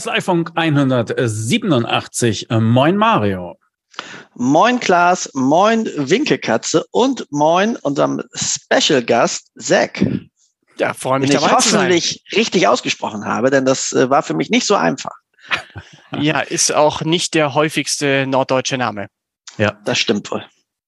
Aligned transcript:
Kanzleifunk 0.00 0.52
187. 0.54 2.46
Moin 2.58 2.96
Mario. 2.96 3.58
Moin 4.34 4.80
Klaas, 4.80 5.28
moin 5.34 5.84
Winkelkatze 5.94 6.86
und 6.90 7.26
moin 7.28 7.76
unserem 7.76 8.22
Special 8.34 9.02
Gast 9.02 9.52
Zack. 9.58 10.02
Ja, 10.78 10.94
freue 10.94 11.18
mich 11.18 11.28
den 11.28 11.38
dabei 11.38 11.48
ich 11.48 11.52
hoffentlich 11.52 12.24
richtig 12.34 12.66
ausgesprochen 12.66 13.26
habe, 13.26 13.50
denn 13.50 13.66
das 13.66 13.92
äh, 13.92 14.08
war 14.08 14.22
für 14.22 14.32
mich 14.32 14.48
nicht 14.48 14.66
so 14.66 14.74
einfach. 14.74 15.14
Ja, 16.18 16.40
ist 16.40 16.72
auch 16.72 17.02
nicht 17.02 17.34
der 17.34 17.52
häufigste 17.52 18.24
norddeutsche 18.26 18.78
Name. 18.78 19.08
Ja, 19.58 19.78
das 19.84 19.98
stimmt 19.98 20.30
wohl. 20.30 20.42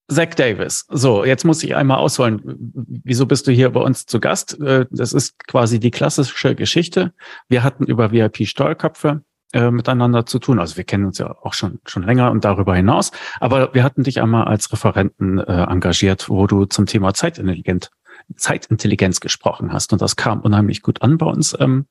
Zach 0.09 0.34
Davis. 0.34 0.87
So, 0.89 1.25
jetzt 1.25 1.45
muss 1.45 1.62
ich 1.62 1.75
einmal 1.75 1.98
ausholen. 1.98 2.41
Wieso 2.45 3.27
bist 3.27 3.47
du 3.47 3.52
hier 3.52 3.70
bei 3.70 3.80
uns 3.80 4.06
zu 4.06 4.20
Gast? 4.20 4.60
Äh, 4.60 4.87
das 4.91 5.12
ist 5.12 5.47
quasi 5.47 5.80
die 5.80 5.91
klassische 5.91 6.55
Geschichte. 6.55 7.12
Wir 7.48 7.62
hatten 7.62 7.84
über 7.84 8.12
VIP-Steuerköpfe 8.12 9.23
äh, 9.52 9.70
miteinander 9.70 10.27
zu 10.27 10.38
tun. 10.38 10.59
Also 10.59 10.77
wir 10.77 10.84
kennen 10.84 11.05
uns 11.05 11.19
ja 11.19 11.37
auch 11.43 11.55
schon, 11.55 11.80
schon 11.87 12.02
länger 12.02 12.30
und 12.30 12.45
darüber 12.45 12.74
hinaus. 12.74 13.12
Aber 13.41 13.74
wir 13.74 13.84
hatten 13.84 14.02
dich 14.02 14.20
einmal 14.20 14.45
als 14.45 14.73
Referenten 14.73 15.38
äh, 15.38 15.65
engagiert, 15.65 16.29
wo 16.29 16.46
du 16.46 16.65
zum 16.65 16.87
Thema 16.87 17.15
Zeitintelligenz, 17.15 17.91
Zeitintelligenz 18.37 19.21
gesprochen 19.21 19.73
hast. 19.73 19.93
Und 19.93 20.02
das 20.02 20.16
kam 20.16 20.41
unheimlich 20.41 20.82
gut 20.82 21.02
an 21.02 21.19
bei 21.19 21.27
uns 21.27 21.57
ähm, 21.59 21.87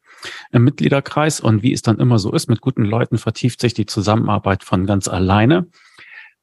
im 0.51 0.63
Mitgliederkreis. 0.63 1.39
Und 1.39 1.63
wie 1.63 1.73
es 1.73 1.81
dann 1.81 1.99
immer 1.99 2.19
so 2.19 2.33
ist, 2.33 2.49
mit 2.49 2.61
guten 2.61 2.83
Leuten 2.83 3.17
vertieft 3.17 3.61
sich 3.61 3.73
die 3.73 3.85
Zusammenarbeit 3.85 4.63
von 4.63 4.85
ganz 4.85 5.07
alleine 5.07 5.67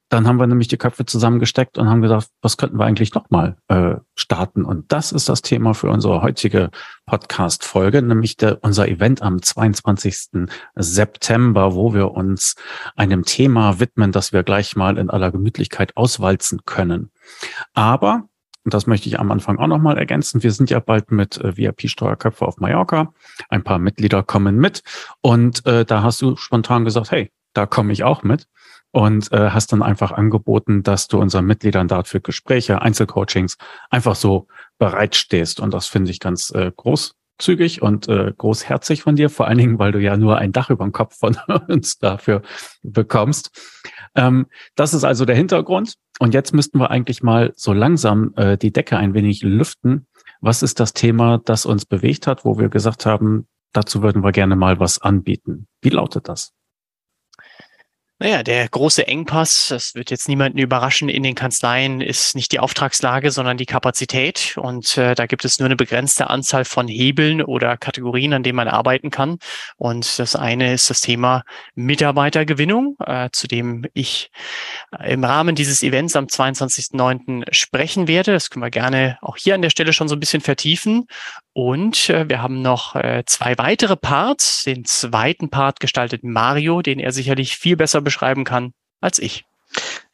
dann 0.09 0.27
haben 0.27 0.39
wir 0.39 0.47
nämlich 0.47 0.69
die 0.69 0.79
Köpfe 0.79 1.05
zusammengesteckt 1.05 1.77
und 1.77 1.89
haben 1.89 2.01
gesagt, 2.01 2.29
was 2.41 2.57
könnten 2.57 2.79
wir 2.79 2.87
eigentlich 2.87 3.15
nochmal 3.15 3.57
äh, 3.69 3.97
starten? 4.15 4.65
Und 4.65 4.91
das 4.91 5.13
ist 5.13 5.29
das 5.29 5.43
Thema 5.43 5.75
für 5.75 5.91
unsere 5.91 6.23
heutige 6.23 6.71
Podcast-Folge, 7.07 8.01
nämlich 8.01 8.37
der, 8.37 8.59
unser 8.63 8.89
Event 8.89 9.21
am 9.21 9.43
22. 9.43 10.51
September, 10.77 11.75
wo 11.75 11.93
wir 11.93 12.13
uns 12.13 12.55
einem 12.97 13.25
Thema 13.25 13.81
widmen, 13.81 14.13
das 14.13 14.33
wir 14.33 14.43
gleich 14.43 14.77
mal 14.77 14.97
in 14.97 15.11
aller 15.11 15.31
Gemütlichkeit 15.31 15.97
auswalzen 15.97 16.61
können. 16.65 17.11
Aber 17.75 18.25
und 18.65 18.75
das 18.75 18.87
möchte 18.87 19.09
ich 19.09 19.19
am 19.19 19.31
Anfang 19.31 19.59
auch 19.59 19.67
nochmal 19.67 19.97
ergänzen. 19.97 20.43
Wir 20.43 20.53
sind 20.53 20.69
ja 20.69 20.79
bald 20.79 21.11
mit 21.11 21.39
äh, 21.39 21.57
VIP-Steuerköpfe 21.57 22.45
auf 22.45 22.59
Mallorca. 22.59 23.15
Ein 23.49 23.65
paar 23.65 23.79
Mitglieder 23.79 24.23
kommen 24.23 24.57
mit. 24.57 24.83
Und 25.23 25.65
äh, 25.65 25.87
da 25.87 26.03
hast 26.03 26.21
du 26.21 26.37
spontan 26.37 26.85
gesagt, 26.85 27.11
hey, 27.11 27.33
da 27.55 27.65
komme 27.65 27.95
ich 27.95 28.05
auch 28.05 28.23
mit 28.23 28.47
und 28.91 29.31
äh, 29.33 29.51
hast 29.51 29.73
dann 29.73 29.83
einfach 29.83 30.13
angeboten, 30.13 30.83
dass 30.83 31.09
du 31.09 31.19
unseren 31.21 31.47
Mitgliedern 31.47 31.89
dort 31.89 32.09
für 32.09 32.21
Gespräche, 32.21 32.81
Einzelcoachings 32.81 33.57
einfach 33.91 34.15
so 34.15 34.47
bereitstehst. 34.79 35.61
Und 35.61 35.75
das 35.75 35.87
finde 35.87 36.11
ich 36.11 36.21
ganz 36.21 36.51
äh, 36.51 36.73
großzügig 36.75 37.83
und 37.83 38.09
äh, 38.09 38.33
großherzig 38.37 39.03
von 39.03 39.17
dir, 39.17 39.29
vor 39.29 39.47
allen 39.47 39.59
Dingen, 39.59 39.79
weil 39.79 39.93
du 39.93 40.01
ja 40.01 40.17
nur 40.17 40.39
ein 40.39 40.53
Dach 40.53 40.71
über 40.71 40.85
dem 40.85 40.93
Kopf 40.93 41.19
von 41.19 41.37
uns 41.69 41.99
dafür 41.99 42.43
bekommst. 42.83 43.51
Ähm, 44.15 44.47
das 44.75 44.95
ist 44.95 45.05
also 45.05 45.25
der 45.25 45.37
Hintergrund. 45.37 45.95
Und 46.19 46.35
jetzt 46.35 46.55
müssten 46.55 46.79
wir 46.79 46.91
eigentlich 46.91 47.23
mal 47.23 47.53
so 47.57 47.73
langsam 47.73 48.33
äh, 48.37 48.57
die 48.57 48.73
Decke 48.73 48.97
ein 48.97 49.15
wenig 49.15 49.43
lüften. 49.43 50.07
Was 50.41 50.63
ist 50.63 50.81
das 50.81 50.93
Thema, 50.93 51.39
das 51.39 51.67
uns 51.67 51.85
bewegt 51.85 52.27
hat, 52.27 52.45
wo 52.45 52.59
wir 52.59 52.69
gesagt 52.69 53.07
haben, 53.07 53.49
dazu 53.73 54.03
würden 54.03 54.23
wir 54.23 54.33
gerne 54.33 54.57
mal 54.57 54.81
was 54.81 55.01
anbieten? 55.01 55.67
Wie 55.83 55.91
lautet 55.91 56.29
das? 56.29 56.53
Naja, 58.21 58.43
der 58.43 58.69
große 58.69 59.07
Engpass, 59.07 59.69
das 59.69 59.95
wird 59.95 60.11
jetzt 60.11 60.29
niemanden 60.29 60.59
überraschen, 60.59 61.09
in 61.09 61.23
den 61.23 61.37
Kanzleien 61.37 62.01
ist 62.01 62.35
nicht 62.35 62.51
die 62.51 62.59
Auftragslage, 62.59 63.31
sondern 63.31 63.59
die 63.59 63.67
Kapazität. 63.67 64.57
Und 64.57 64.99
äh, 64.99 65.15
da 65.15 65.27
gibt 65.27 65.45
es 65.45 65.61
nur 65.61 65.67
eine 65.67 65.77
begrenzte 65.77 66.29
Anzahl 66.29 66.65
von 66.65 66.89
Hebeln 66.89 67.43
oder 67.43 67.77
Kategorien, 67.77 68.33
an 68.33 68.43
denen 68.43 68.57
man 68.57 68.67
arbeiten 68.67 69.11
kann. 69.13 69.39
Und 69.77 70.19
das 70.19 70.35
eine 70.35 70.75
ist 70.75 70.91
das 70.91 71.01
Thema 71.01 71.45
Mitarbeitergewinnung, 71.77 72.97
äh, 73.07 73.29
zu 73.31 73.47
dem 73.47 73.87
ich 73.95 74.33
im 75.05 75.23
Rahmen 75.23 75.55
dieses 75.55 75.85
Events 75.85 76.17
am 76.17 76.27
22.09. 76.27 77.45
sprechen 77.55 78.09
werde. 78.09 78.33
Das 78.33 78.51
können 78.51 78.65
wir 78.65 78.71
gerne 78.71 79.19
auch 79.21 79.37
hier 79.37 79.55
an 79.55 79.63
der 79.63 79.71
Stelle 79.71 79.93
schon 79.93 80.09
so 80.09 80.17
ein 80.17 80.21
bisschen 80.21 80.41
vertiefen. 80.41 81.07
Und 81.59 82.09
äh, 82.09 82.29
wir 82.29 82.41
haben 82.41 82.63
noch 82.63 82.95
äh, 82.95 83.25
zwei 83.27 83.59
weitere 83.59 83.97
Parts. 83.97 84.63
Den 84.63 84.85
zweiten 84.85 85.51
Part 85.51 85.81
gestaltet 85.81 86.23
Mario, 86.23 86.83
den 86.83 87.01
er 87.01 87.11
sicherlich 87.11 87.57
viel 87.57 87.77
besser 87.77 88.01
beschreiben 88.01 88.45
kann 88.45 88.75
als 89.01 89.19
ich. 89.19 89.45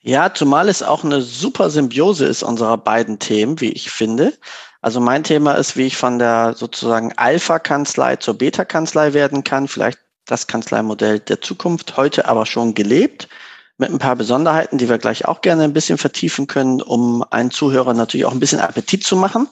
Ja, 0.00 0.32
zumal 0.32 0.70
es 0.70 0.82
auch 0.82 1.04
eine 1.04 1.20
super 1.20 1.68
Symbiose 1.68 2.24
ist 2.24 2.42
unserer 2.42 2.78
beiden 2.78 3.18
Themen, 3.18 3.60
wie 3.60 3.72
ich 3.72 3.90
finde. 3.90 4.32
Also 4.80 5.00
mein 5.00 5.22
Thema 5.22 5.52
ist, 5.52 5.76
wie 5.76 5.82
ich 5.82 5.98
von 5.98 6.18
der 6.18 6.54
sozusagen 6.54 7.12
Alpha-Kanzlei 7.18 8.16
zur 8.16 8.38
Beta-Kanzlei 8.38 9.12
werden 9.12 9.44
kann. 9.44 9.68
Vielleicht 9.68 9.98
das 10.24 10.46
Kanzleimodell 10.46 11.18
der 11.20 11.42
Zukunft, 11.42 11.98
heute 11.98 12.26
aber 12.26 12.46
schon 12.46 12.72
gelebt 12.72 13.28
mit 13.76 13.90
ein 13.90 13.98
paar 13.98 14.14
Besonderheiten, 14.14 14.78
die 14.78 14.88
wir 14.88 14.98
gleich 14.98 15.24
auch 15.26 15.40
gerne 15.40 15.64
ein 15.64 15.72
bisschen 15.72 15.98
vertiefen 15.98 16.46
können, 16.46 16.80
um 16.80 17.24
einen 17.30 17.50
Zuhörer 17.50 17.92
natürlich 17.92 18.24
auch 18.24 18.32
ein 18.32 18.40
bisschen 18.40 18.60
Appetit 18.60 19.04
zu 19.04 19.16
machen. 19.16 19.48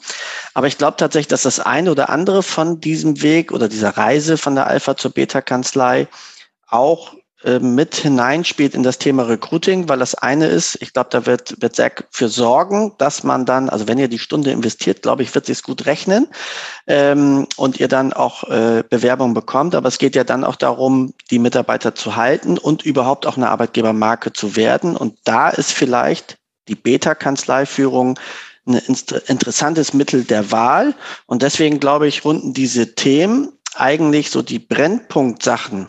Aber 0.54 0.68
ich 0.68 0.78
glaube 0.78 0.96
tatsächlich, 0.96 1.28
dass 1.28 1.42
das 1.42 1.58
eine 1.58 1.90
oder 1.90 2.08
andere 2.08 2.42
von 2.42 2.80
diesem 2.80 3.22
Weg 3.22 3.50
oder 3.50 3.68
dieser 3.68 3.96
Reise 3.96 4.38
von 4.38 4.54
der 4.54 4.68
Alpha 4.68 4.96
zur 4.96 5.10
Beta-Kanzlei 5.10 6.06
auch 6.68 7.14
mit 7.60 7.96
hineinspielt 7.96 8.74
in 8.74 8.82
das 8.82 8.98
Thema 8.98 9.24
Recruiting, 9.24 9.88
weil 9.88 9.98
das 9.98 10.14
eine 10.14 10.46
ist, 10.46 10.80
ich 10.80 10.92
glaube, 10.92 11.08
da 11.10 11.26
wird, 11.26 11.60
wird 11.60 11.74
sehr 11.74 11.92
für 12.10 12.28
sorgen, 12.28 12.92
dass 12.98 13.24
man 13.24 13.44
dann, 13.44 13.68
also 13.68 13.88
wenn 13.88 13.98
ihr 13.98 14.08
die 14.08 14.18
Stunde 14.18 14.52
investiert, 14.52 15.02
glaube 15.02 15.22
ich, 15.22 15.34
wird 15.34 15.46
sich 15.46 15.62
gut 15.62 15.86
rechnen 15.86 16.28
ähm, 16.86 17.46
und 17.56 17.80
ihr 17.80 17.88
dann 17.88 18.12
auch 18.12 18.44
äh, 18.44 18.84
Bewerbung 18.88 19.34
bekommt. 19.34 19.74
Aber 19.74 19.88
es 19.88 19.98
geht 19.98 20.14
ja 20.14 20.24
dann 20.24 20.44
auch 20.44 20.56
darum, 20.56 21.14
die 21.30 21.38
Mitarbeiter 21.38 21.94
zu 21.94 22.16
halten 22.16 22.58
und 22.58 22.84
überhaupt 22.84 23.26
auch 23.26 23.36
eine 23.36 23.50
Arbeitgebermarke 23.50 24.32
zu 24.32 24.54
werden. 24.54 24.96
Und 24.96 25.18
da 25.24 25.48
ist 25.48 25.72
vielleicht 25.72 26.36
die 26.68 26.76
Beta-Kanzleiführung 26.76 28.18
ein 28.66 28.80
interessantes 29.26 29.92
Mittel 29.92 30.24
der 30.24 30.52
Wahl. 30.52 30.94
Und 31.26 31.42
deswegen 31.42 31.80
glaube 31.80 32.06
ich, 32.06 32.24
runden 32.24 32.54
diese 32.54 32.94
Themen 32.94 33.52
eigentlich 33.74 34.30
so 34.30 34.42
die 34.42 34.60
Brennpunktsachen 34.60 35.88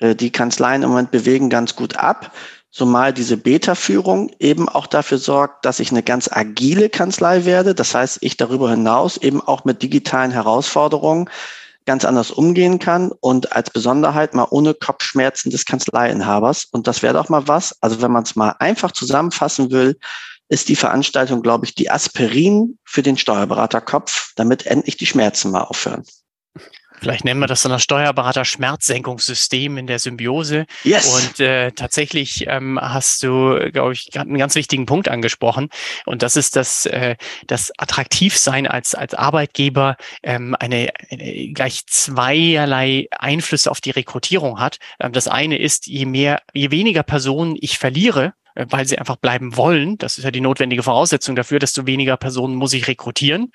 die 0.00 0.30
Kanzleien 0.30 0.82
im 0.82 0.90
Moment 0.90 1.10
bewegen 1.10 1.50
ganz 1.50 1.76
gut 1.76 1.96
ab, 1.96 2.32
zumal 2.70 3.12
diese 3.12 3.36
Beta-Führung 3.36 4.30
eben 4.38 4.68
auch 4.68 4.86
dafür 4.86 5.18
sorgt, 5.18 5.64
dass 5.64 5.80
ich 5.80 5.90
eine 5.90 6.02
ganz 6.02 6.28
agile 6.30 6.90
Kanzlei 6.90 7.44
werde. 7.44 7.74
Das 7.74 7.94
heißt, 7.94 8.18
ich 8.20 8.36
darüber 8.36 8.70
hinaus 8.70 9.16
eben 9.16 9.40
auch 9.40 9.64
mit 9.64 9.82
digitalen 9.82 10.30
Herausforderungen 10.30 11.30
ganz 11.86 12.04
anders 12.04 12.30
umgehen 12.30 12.78
kann 12.78 13.12
und 13.20 13.52
als 13.52 13.70
Besonderheit 13.70 14.34
mal 14.34 14.48
ohne 14.50 14.74
Kopfschmerzen 14.74 15.50
des 15.50 15.64
Kanzleiinhabers. 15.64 16.66
Und 16.70 16.86
das 16.86 17.02
wäre 17.02 17.14
doch 17.14 17.28
mal 17.28 17.48
was. 17.48 17.80
Also 17.80 18.02
wenn 18.02 18.10
man 18.10 18.24
es 18.24 18.36
mal 18.36 18.56
einfach 18.58 18.92
zusammenfassen 18.92 19.70
will, 19.70 19.96
ist 20.48 20.68
die 20.68 20.76
Veranstaltung, 20.76 21.42
glaube 21.42 21.64
ich, 21.64 21.74
die 21.74 21.90
Aspirin 21.90 22.78
für 22.84 23.02
den 23.02 23.16
Steuerberaterkopf, 23.16 24.32
damit 24.36 24.66
endlich 24.66 24.96
die 24.96 25.06
Schmerzen 25.06 25.50
mal 25.50 25.62
aufhören. 25.62 26.04
Vielleicht 27.06 27.24
nennen 27.24 27.38
wir 27.38 27.46
das 27.46 27.62
dann 27.62 27.70
das 27.70 27.84
Steuerberater-Schmerzsenkungssystem 27.84 29.78
in 29.78 29.86
der 29.86 30.00
Symbiose. 30.00 30.66
Yes. 30.82 31.06
Und 31.06 31.38
äh, 31.38 31.70
tatsächlich 31.70 32.48
ähm, 32.48 32.80
hast 32.82 33.22
du, 33.22 33.70
glaube 33.70 33.92
ich, 33.92 34.10
gerade 34.10 34.28
einen 34.28 34.38
ganz 34.38 34.56
wichtigen 34.56 34.86
Punkt 34.86 35.08
angesprochen. 35.08 35.68
Und 36.04 36.24
das 36.24 36.34
ist 36.34 36.56
das, 36.56 36.84
äh, 36.86 37.14
das 37.46 37.70
Attraktivsein 37.78 38.66
als, 38.66 38.96
als 38.96 39.14
Arbeitgeber 39.14 39.96
ähm, 40.24 40.56
eine, 40.58 40.90
eine 41.08 41.52
gleich 41.52 41.86
zweierlei 41.86 43.06
Einflüsse 43.12 43.70
auf 43.70 43.80
die 43.80 43.92
Rekrutierung 43.92 44.58
hat. 44.58 44.78
Ähm, 44.98 45.12
das 45.12 45.28
eine 45.28 45.58
ist, 45.58 45.86
je 45.86 46.06
mehr, 46.06 46.42
je 46.54 46.72
weniger 46.72 47.04
Personen 47.04 47.54
ich 47.60 47.78
verliere, 47.78 48.34
weil 48.68 48.86
sie 48.86 48.98
einfach 48.98 49.16
bleiben 49.16 49.56
wollen. 49.56 49.98
Das 49.98 50.18
ist 50.18 50.24
ja 50.24 50.30
die 50.30 50.40
notwendige 50.40 50.82
Voraussetzung 50.82 51.36
dafür, 51.36 51.58
desto 51.58 51.86
weniger 51.86 52.16
Personen 52.16 52.54
muss 52.54 52.72
ich 52.72 52.88
rekrutieren. 52.88 53.52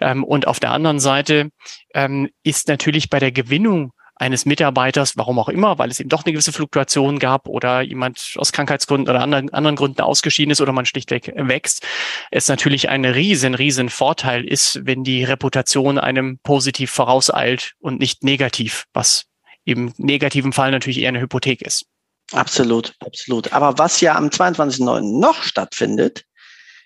Ähm, 0.00 0.24
und 0.24 0.46
auf 0.46 0.60
der 0.60 0.72
anderen 0.72 1.00
Seite 1.00 1.50
ähm, 1.94 2.28
ist 2.42 2.68
natürlich 2.68 3.10
bei 3.10 3.18
der 3.18 3.32
Gewinnung 3.32 3.92
eines 4.22 4.46
Mitarbeiters, 4.46 5.16
warum 5.16 5.38
auch 5.38 5.48
immer, 5.48 5.78
weil 5.78 5.90
es 5.90 5.98
eben 5.98 6.08
doch 6.08 6.24
eine 6.24 6.32
gewisse 6.32 6.52
Fluktuation 6.52 7.18
gab 7.18 7.48
oder 7.48 7.80
jemand 7.80 8.34
aus 8.36 8.52
Krankheitsgründen 8.52 9.10
oder 9.10 9.20
anderen, 9.20 9.52
anderen 9.52 9.74
Gründen 9.74 10.00
ausgeschieden 10.00 10.52
ist 10.52 10.60
oder 10.60 10.72
man 10.72 10.86
schlichtweg 10.86 11.32
wächst, 11.34 11.84
es 12.30 12.48
natürlich 12.48 12.88
ein 12.88 13.04
riesen, 13.04 13.54
riesen 13.54 13.88
Vorteil 13.88 14.44
ist, 14.44 14.80
wenn 14.84 15.02
die 15.02 15.24
Reputation 15.24 15.98
einem 15.98 16.38
positiv 16.42 16.90
vorauseilt 16.90 17.74
und 17.80 17.98
nicht 17.98 18.22
negativ, 18.22 18.84
was 18.92 19.26
im 19.64 19.92
negativen 19.96 20.52
Fall 20.52 20.70
natürlich 20.70 21.00
eher 21.00 21.08
eine 21.08 21.20
Hypothek 21.20 21.62
ist. 21.62 21.86
Absolut, 22.32 22.94
absolut. 23.00 23.52
Aber 23.52 23.78
was 23.78 24.00
ja 24.00 24.16
am 24.16 24.28
22.09. 24.28 25.20
noch 25.20 25.42
stattfindet, 25.42 26.24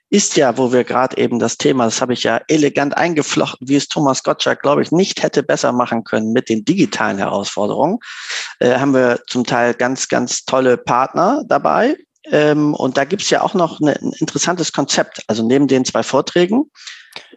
ist 0.09 0.37
ja, 0.37 0.57
wo 0.57 0.73
wir 0.73 0.85
gerade 0.85 1.19
eben 1.19 1.39
das 1.39 1.57
Thema, 1.57 1.85
das 1.85 2.01
habe 2.01 2.13
ich 2.13 2.23
ja 2.23 2.41
elegant 2.47 2.97
eingeflochten, 2.97 3.69
wie 3.69 3.75
es 3.75 3.89
Thomas 3.89 4.23
Gottschalk, 4.23 4.63
glaube 4.63 4.83
ich, 4.83 4.93
nicht 4.93 5.23
hätte 5.23 5.43
besser 5.43 5.73
machen 5.73 6.05
können 6.05 6.33
mit 6.33 6.49
den 6.49 6.65
digitalen 6.65 7.19
Herausforderungen, 7.19 7.99
äh, 8.61 8.79
haben 8.79 8.95
wir 8.95 9.21
zum 9.27 9.45
Teil 9.45 9.75
ganz, 9.75 10.09
ganz 10.09 10.45
tolle 10.45 10.77
Partner 10.77 11.43
dabei. 11.47 11.97
Ähm, 12.31 12.75
und 12.75 12.97
da 12.97 13.05
gibt 13.05 13.23
es 13.23 13.31
ja 13.31 13.43
auch 13.43 13.55
noch 13.55 13.81
eine, 13.81 14.01
ein 14.01 14.13
interessantes 14.19 14.73
Konzept. 14.73 15.23
Also 15.27 15.47
neben 15.47 15.67
den 15.67 15.85
zwei 15.85 16.03
Vorträgen, 16.03 16.71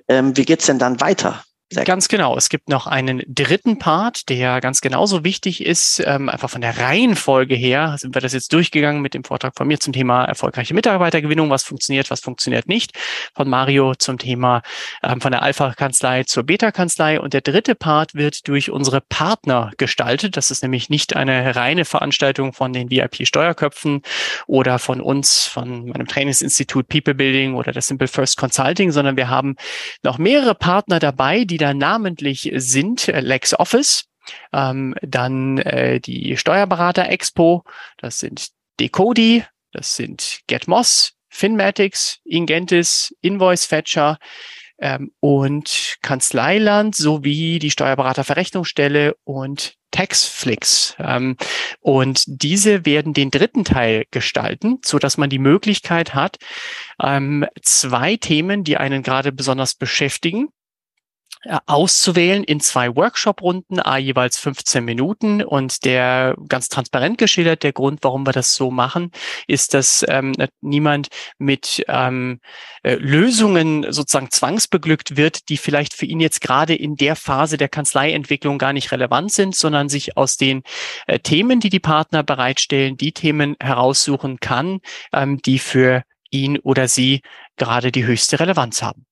ähm, 0.07 0.38
wie 0.38 0.45
geht's 0.45 0.67
denn 0.67 0.79
dann 0.79 1.01
weiter? 1.01 1.44
Ganz 1.71 2.07
genau. 2.07 2.36
Es 2.36 2.50
gibt 2.50 2.68
noch 2.68 2.88
einen 2.88 3.21
dritten 3.27 3.77
Part, 3.77 4.30
der 4.30 4.60
ganz 4.60 4.81
genauso 4.81 5.24
wichtig 5.24 5.63
ist, 5.63 6.01
ähm, 6.04 6.27
einfach 6.27 6.50
von 6.50 6.62
der 6.62 6.80
Reihenfolge 6.80 7.54
her. 7.54 7.95
Sind 8.00 8.16
wir 8.16 8.24
das 8.24 8.33
jetzt 8.33 8.51
durchgegangen 8.54 9.04
mit 9.04 9.13
dem 9.13 9.24
Vortrag 9.24 9.54
von 9.56 9.68
mir 9.68 9.80
zum 9.80 9.94
Thema 9.94 10.25
erfolgreiche 10.25 10.74
Mitarbeitergewinnung, 10.74 11.51
was 11.51 11.63
funktioniert, 11.63 12.10
was 12.10 12.21
funktioniert 12.21 12.68
nicht. 12.68 12.98
Von 13.36 13.48
Mario 13.50 13.94
zum 13.94 14.18
Thema 14.18 14.63
ähm, 15.04 15.21
von 15.21 15.31
der 15.31 15.44
Alpha-Kanzlei 15.44 16.24
zur 16.24 16.42
Beta-Kanzlei. 16.42 17.19
Und 17.19 17.33
der 17.36 17.42
dritte 17.42 17.75
Part 17.75 18.16
wird 18.16 18.48
durch 18.48 18.71
unsere 18.71 19.01
Partner 19.01 19.71
gestaltet. 19.77 20.38
Das 20.38 20.50
ist 20.50 20.63
nämlich 20.63 20.89
nicht 20.89 21.16
eine 21.16 21.56
reine 21.56 21.86
Veranstaltung 21.86 22.51
von 22.51 22.74
den 22.74 22.89
VIP-Steuerköpfen 22.89 24.01
oder 24.48 24.80
von 24.80 25.01
uns, 25.01 25.45
von 25.45 25.89
meinem 25.89 26.07
Trainingsinstitut 26.07 26.88
People 26.88 27.13
Building 27.13 27.54
oder 27.54 27.71
der 27.71 27.83
Simple 27.83 28.07
First 28.07 28.38
Consulting, 28.38 28.92
sondern 28.92 29.18
wir 29.18 29.30
haben 29.30 29.56
noch 30.01 30.18
mehrere 30.18 30.56
Partner 30.56 30.98
dabei, 30.98 31.45
die 31.45 31.58
da 31.59 31.73
namentlich 31.73 32.51
sind 32.56 33.07
äh, 33.07 33.19
LexOffice, 33.19 34.06
ähm, 34.53 34.95
dann 35.01 35.59
äh, 35.59 36.00
die 36.00 36.38
Steuerberater 36.38 37.09
Expo, 37.09 37.63
das 37.97 38.19
sind 38.19 38.50
Decodi, 38.79 39.44
das 39.71 39.95
sind 39.95 40.39
GetMoss, 40.47 41.13
Finmatics, 41.29 42.19
Ingentis, 42.25 43.15
Invoice 43.21 43.65
Fetcher 43.65 44.17
ähm, 44.79 45.11
und 45.19 45.97
Kanzleiland 46.01 46.95
sowie 46.95 47.59
die 47.59 47.71
Steuerberaterverrechnungsstelle 47.71 49.15
und 49.23 49.75
Taxflix. 49.91 50.95
Ähm, 51.00 51.35
und 51.81 52.23
diese 52.27 52.85
werden 52.85 53.13
den 53.13 53.31
dritten 53.31 53.65
Teil 53.65 54.06
gestalten, 54.11 54.79
so 54.83 55.00
dass 55.00 55.17
man 55.17 55.29
die 55.29 55.39
Möglichkeit 55.39 56.13
hat, 56.13 56.38
ähm, 57.01 57.45
zwei 57.61 58.17
Themen, 58.17 58.63
die 58.63 58.77
einen 58.77 59.03
gerade 59.03 59.31
besonders 59.31 59.75
beschäftigen, 59.75 60.50
auszuwählen 61.65 62.44
in 62.44 62.59
zwei 62.59 62.95
Workshop-Runden, 62.95 63.80
a 63.80 63.97
jeweils 63.97 64.38
15 64.38 64.83
Minuten. 64.83 65.41
Und 65.41 65.86
der 65.86 66.36
ganz 66.47 66.68
transparent 66.68 67.18
geschildert, 67.18 67.63
der 67.63 67.74
Grund, 67.74 68.00
warum 68.03 68.27
wir 68.27 68.33
das 68.33 68.56
so 68.56 68.71
machen, 68.71 69.12
ist, 69.47 69.74
dass 69.74 70.06
ähm, 70.07 70.33
niemand 70.62 71.07
mit 71.38 71.83
ähm, 71.88 72.39
äh, 72.83 72.95
Lösungen 72.95 73.91
sozusagen 73.91 74.31
zwangsbeglückt 74.31 75.15
wird, 75.18 75.50
die 75.50 75.57
vielleicht 75.57 75.94
für 75.94 76.06
ihn 76.06 76.19
jetzt 76.19 76.41
gerade 76.41 76.75
in 76.75 76.95
der 76.95 77.15
Phase 77.15 77.57
der 77.57 77.69
Kanzleientwicklung 77.69 78.57
gar 78.57 78.74
nicht 78.74 78.92
relevant 78.92 79.31
sind, 79.31 79.56
sondern 79.56 79.89
sich 79.89 80.18
aus 80.18 80.38
den 80.38 80.63
äh, 81.07 81.19
Themen, 81.19 81.59
die 81.59 81.69
die 81.69 81.80
Partner 81.80 82.24
bereitstellen, 82.24 82.97
die 82.97 83.13
Themen 83.13 83.56
heraussuchen 83.59 84.39
kann, 84.39 84.80
ähm, 85.13 85.42
die 85.42 85.59
für 85.59 86.03
ihn 86.31 86.59
oder 86.59 86.88
sie 86.88 87.21
gerade 87.57 87.92
die 87.92 88.06
höchste 88.06 88.39
Relevanz 88.39 88.81
haben. 88.81 89.06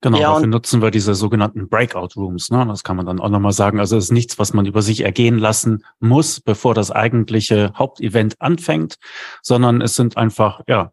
Genau, 0.00 0.18
ja, 0.18 0.32
dafür 0.34 0.46
nutzen 0.46 0.82
wir 0.82 0.90
diese 0.90 1.14
sogenannten 1.14 1.68
Breakout 1.68 2.10
Rooms. 2.16 2.50
Ne? 2.50 2.64
Das 2.66 2.84
kann 2.84 2.96
man 2.96 3.06
dann 3.06 3.20
auch 3.20 3.28
nochmal 3.28 3.52
sagen. 3.52 3.80
Also 3.80 3.96
es 3.96 4.04
ist 4.04 4.12
nichts, 4.12 4.38
was 4.38 4.52
man 4.52 4.66
über 4.66 4.82
sich 4.82 5.02
ergehen 5.02 5.38
lassen 5.38 5.84
muss, 6.00 6.40
bevor 6.40 6.74
das 6.74 6.90
eigentliche 6.90 7.72
Hauptevent 7.76 8.40
anfängt, 8.40 8.96
sondern 9.42 9.80
es 9.80 9.94
sind 9.94 10.16
einfach 10.16 10.60
ja 10.68 10.92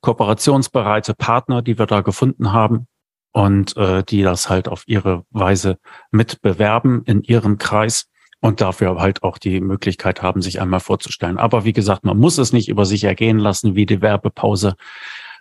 kooperationsbereite 0.00 1.14
Partner, 1.14 1.62
die 1.62 1.78
wir 1.78 1.86
da 1.86 2.00
gefunden 2.00 2.52
haben 2.52 2.86
und 3.32 3.76
äh, 3.76 4.02
die 4.02 4.22
das 4.22 4.48
halt 4.48 4.68
auf 4.68 4.84
ihre 4.86 5.24
Weise 5.30 5.78
mitbewerben 6.10 7.04
in 7.04 7.22
ihrem 7.22 7.58
Kreis 7.58 8.06
und 8.40 8.60
dafür 8.60 8.98
halt 8.98 9.22
auch 9.22 9.38
die 9.38 9.60
Möglichkeit 9.60 10.22
haben, 10.22 10.40
sich 10.40 10.60
einmal 10.60 10.80
vorzustellen. 10.80 11.38
Aber 11.38 11.64
wie 11.64 11.74
gesagt, 11.74 12.04
man 12.04 12.18
muss 12.18 12.38
es 12.38 12.52
nicht 12.52 12.68
über 12.68 12.86
sich 12.86 13.04
ergehen 13.04 13.38
lassen 13.38 13.74
wie 13.74 13.86
die 13.86 14.00
Werbepause 14.00 14.76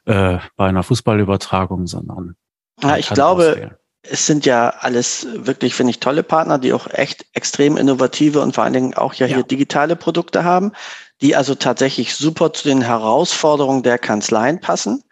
äh, 0.05 0.39
bei 0.55 0.67
einer 0.67 0.83
Fußballübertragung, 0.83 1.87
sondern 1.87 2.35
ja, 2.81 2.97
ich 2.97 3.09
glaube, 3.09 3.77
es 4.01 4.25
sind 4.25 4.45
ja 4.45 4.69
alles 4.79 5.27
wirklich, 5.33 5.75
finde 5.75 5.91
ich, 5.91 5.99
tolle 5.99 6.23
Partner, 6.23 6.57
die 6.57 6.73
auch 6.73 6.87
echt 6.87 7.25
extrem 7.33 7.77
innovative 7.77 8.41
und 8.41 8.55
vor 8.55 8.63
allen 8.63 8.73
Dingen 8.73 8.93
auch 8.93 9.13
ja, 9.13 9.27
ja. 9.27 9.35
hier 9.35 9.43
digitale 9.43 9.95
Produkte 9.95 10.43
haben, 10.43 10.71
die 11.21 11.35
also 11.35 11.55
tatsächlich 11.55 12.15
super 12.15 12.53
zu 12.53 12.67
den 12.67 12.81
Herausforderungen 12.81 13.83
der 13.83 13.97
Kanzleien 13.97 14.61
passen. 14.61 15.03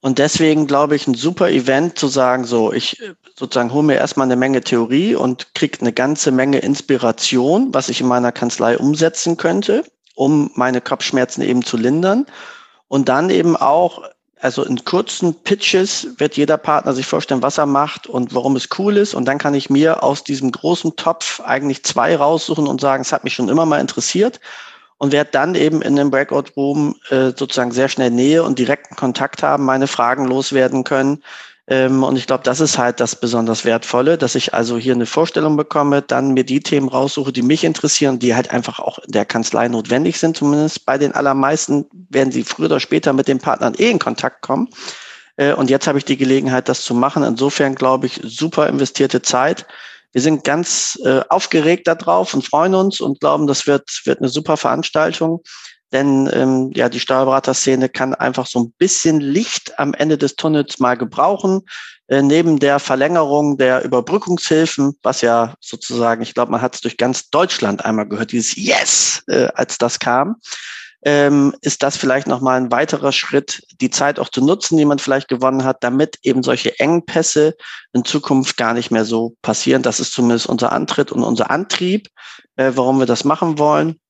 Und 0.00 0.18
deswegen 0.18 0.66
glaube 0.66 0.96
ich, 0.96 1.06
ein 1.06 1.14
super 1.14 1.48
Event 1.48 1.98
zu 1.98 2.08
sagen, 2.08 2.44
so, 2.44 2.72
ich 2.72 3.00
sozusagen 3.36 3.72
hole 3.72 3.84
mir 3.84 3.94
erstmal 3.94 4.26
eine 4.26 4.36
Menge 4.36 4.60
Theorie 4.60 5.14
und 5.14 5.54
kriege 5.54 5.80
eine 5.80 5.92
ganze 5.92 6.30
Menge 6.30 6.58
Inspiration, 6.58 7.72
was 7.72 7.88
ich 7.88 8.02
in 8.02 8.06
meiner 8.08 8.32
Kanzlei 8.32 8.76
umsetzen 8.76 9.38
könnte, 9.38 9.84
um 10.14 10.50
meine 10.56 10.82
Kopfschmerzen 10.82 11.40
eben 11.40 11.64
zu 11.64 11.78
lindern. 11.78 12.26
Und 12.88 13.08
dann 13.08 13.30
eben 13.30 13.56
auch 13.56 14.02
also 14.44 14.62
in 14.62 14.84
kurzen 14.84 15.34
Pitches 15.34 16.06
wird 16.18 16.36
jeder 16.36 16.58
Partner 16.58 16.92
sich 16.92 17.06
vorstellen, 17.06 17.40
was 17.40 17.56
er 17.56 17.64
macht 17.64 18.06
und 18.06 18.34
warum 18.34 18.56
es 18.56 18.68
cool 18.78 18.98
ist. 18.98 19.14
Und 19.14 19.24
dann 19.24 19.38
kann 19.38 19.54
ich 19.54 19.70
mir 19.70 20.02
aus 20.02 20.22
diesem 20.22 20.52
großen 20.52 20.96
Topf 20.96 21.40
eigentlich 21.40 21.82
zwei 21.82 22.14
raussuchen 22.14 22.66
und 22.66 22.78
sagen, 22.78 23.00
es 23.00 23.12
hat 23.12 23.24
mich 23.24 23.32
schon 23.32 23.48
immer 23.48 23.64
mal 23.64 23.80
interessiert 23.80 24.40
und 24.98 25.12
werde 25.12 25.30
dann 25.32 25.54
eben 25.54 25.80
in 25.80 25.96
dem 25.96 26.10
Breakout 26.10 26.50
Room 26.58 26.94
äh, 27.08 27.30
sozusagen 27.34 27.72
sehr 27.72 27.88
schnell 27.88 28.10
Nähe 28.10 28.42
und 28.42 28.58
direkten 28.58 28.96
Kontakt 28.96 29.42
haben, 29.42 29.64
meine 29.64 29.86
Fragen 29.86 30.26
loswerden 30.26 30.84
können 30.84 31.22
und 31.66 32.16
ich 32.16 32.26
glaube, 32.26 32.44
das 32.44 32.60
ist 32.60 32.76
halt 32.76 33.00
das 33.00 33.16
besonders 33.16 33.64
Wertvolle, 33.64 34.18
dass 34.18 34.34
ich 34.34 34.52
also 34.52 34.76
hier 34.76 34.92
eine 34.92 35.06
Vorstellung 35.06 35.56
bekomme, 35.56 36.02
dann 36.02 36.34
mir 36.34 36.44
die 36.44 36.60
Themen 36.60 36.88
raussuche, 36.88 37.32
die 37.32 37.40
mich 37.40 37.64
interessieren, 37.64 38.18
die 38.18 38.34
halt 38.34 38.50
einfach 38.50 38.80
auch 38.80 38.98
in 38.98 39.12
der 39.12 39.24
Kanzlei 39.24 39.68
notwendig 39.68 40.18
sind. 40.18 40.36
Zumindest 40.36 40.84
bei 40.84 40.98
den 40.98 41.12
allermeisten 41.12 41.86
werden 42.10 42.32
sie 42.32 42.44
früher 42.44 42.66
oder 42.66 42.80
später 42.80 43.14
mit 43.14 43.28
den 43.28 43.38
Partnern 43.38 43.74
eh 43.78 43.90
in 43.90 43.98
Kontakt 43.98 44.42
kommen. 44.42 44.68
Äh, 45.36 45.54
und 45.54 45.70
jetzt 45.70 45.86
habe 45.86 45.96
ich 45.96 46.04
die 46.04 46.18
Gelegenheit, 46.18 46.68
das 46.68 46.82
zu 46.82 46.94
machen. 46.94 47.22
Insofern 47.22 47.74
glaube 47.74 48.06
ich, 48.06 48.20
super 48.22 48.68
investierte 48.68 49.22
Zeit. 49.22 49.66
Wir 50.12 50.20
sind 50.20 50.44
ganz 50.44 50.98
äh, 51.04 51.22
aufgeregt 51.30 51.88
darauf 51.88 52.34
und 52.34 52.46
freuen 52.46 52.74
uns 52.74 53.00
und 53.00 53.20
glauben, 53.20 53.46
das 53.46 53.66
wird, 53.66 53.88
wird 54.04 54.20
eine 54.20 54.28
super 54.28 54.58
Veranstaltung. 54.58 55.42
Denn 55.94 56.28
ähm, 56.32 56.72
ja, 56.74 56.88
die 56.88 56.98
Steuerberaterszene 56.98 57.88
kann 57.88 58.14
einfach 58.14 58.46
so 58.46 58.58
ein 58.58 58.74
bisschen 58.78 59.20
Licht 59.20 59.78
am 59.78 59.94
Ende 59.94 60.18
des 60.18 60.34
Tunnels 60.34 60.80
mal 60.80 60.96
gebrauchen. 60.96 61.62
Äh, 62.08 62.20
neben 62.20 62.58
der 62.58 62.80
Verlängerung 62.80 63.58
der 63.58 63.84
Überbrückungshilfen, 63.84 64.98
was 65.04 65.20
ja 65.20 65.54
sozusagen, 65.60 66.20
ich 66.22 66.34
glaube, 66.34 66.50
man 66.50 66.60
hat 66.60 66.74
es 66.74 66.80
durch 66.80 66.96
ganz 66.96 67.30
Deutschland 67.30 67.84
einmal 67.84 68.08
gehört, 68.08 68.32
dieses 68.32 68.56
Yes, 68.56 69.22
äh, 69.28 69.46
als 69.54 69.78
das 69.78 70.00
kam, 70.00 70.34
ähm, 71.04 71.54
ist 71.60 71.84
das 71.84 71.96
vielleicht 71.96 72.26
nochmal 72.26 72.60
ein 72.60 72.72
weiterer 72.72 73.12
Schritt, 73.12 73.62
die 73.80 73.90
Zeit 73.90 74.18
auch 74.18 74.30
zu 74.30 74.44
nutzen, 74.44 74.76
die 74.76 74.86
man 74.86 74.98
vielleicht 74.98 75.28
gewonnen 75.28 75.62
hat, 75.62 75.84
damit 75.84 76.18
eben 76.24 76.42
solche 76.42 76.76
Engpässe 76.80 77.54
in 77.92 78.04
Zukunft 78.04 78.56
gar 78.56 78.74
nicht 78.74 78.90
mehr 78.90 79.04
so 79.04 79.36
passieren. 79.42 79.82
Das 79.82 80.00
ist 80.00 80.12
zumindest 80.12 80.46
unser 80.46 80.72
Antritt 80.72 81.12
und 81.12 81.22
unser 81.22 81.52
Antrieb, 81.52 82.08
äh, 82.56 82.72
warum 82.74 82.98
wir 82.98 83.06
das 83.06 83.22
machen 83.22 83.58
wollen 83.58 84.00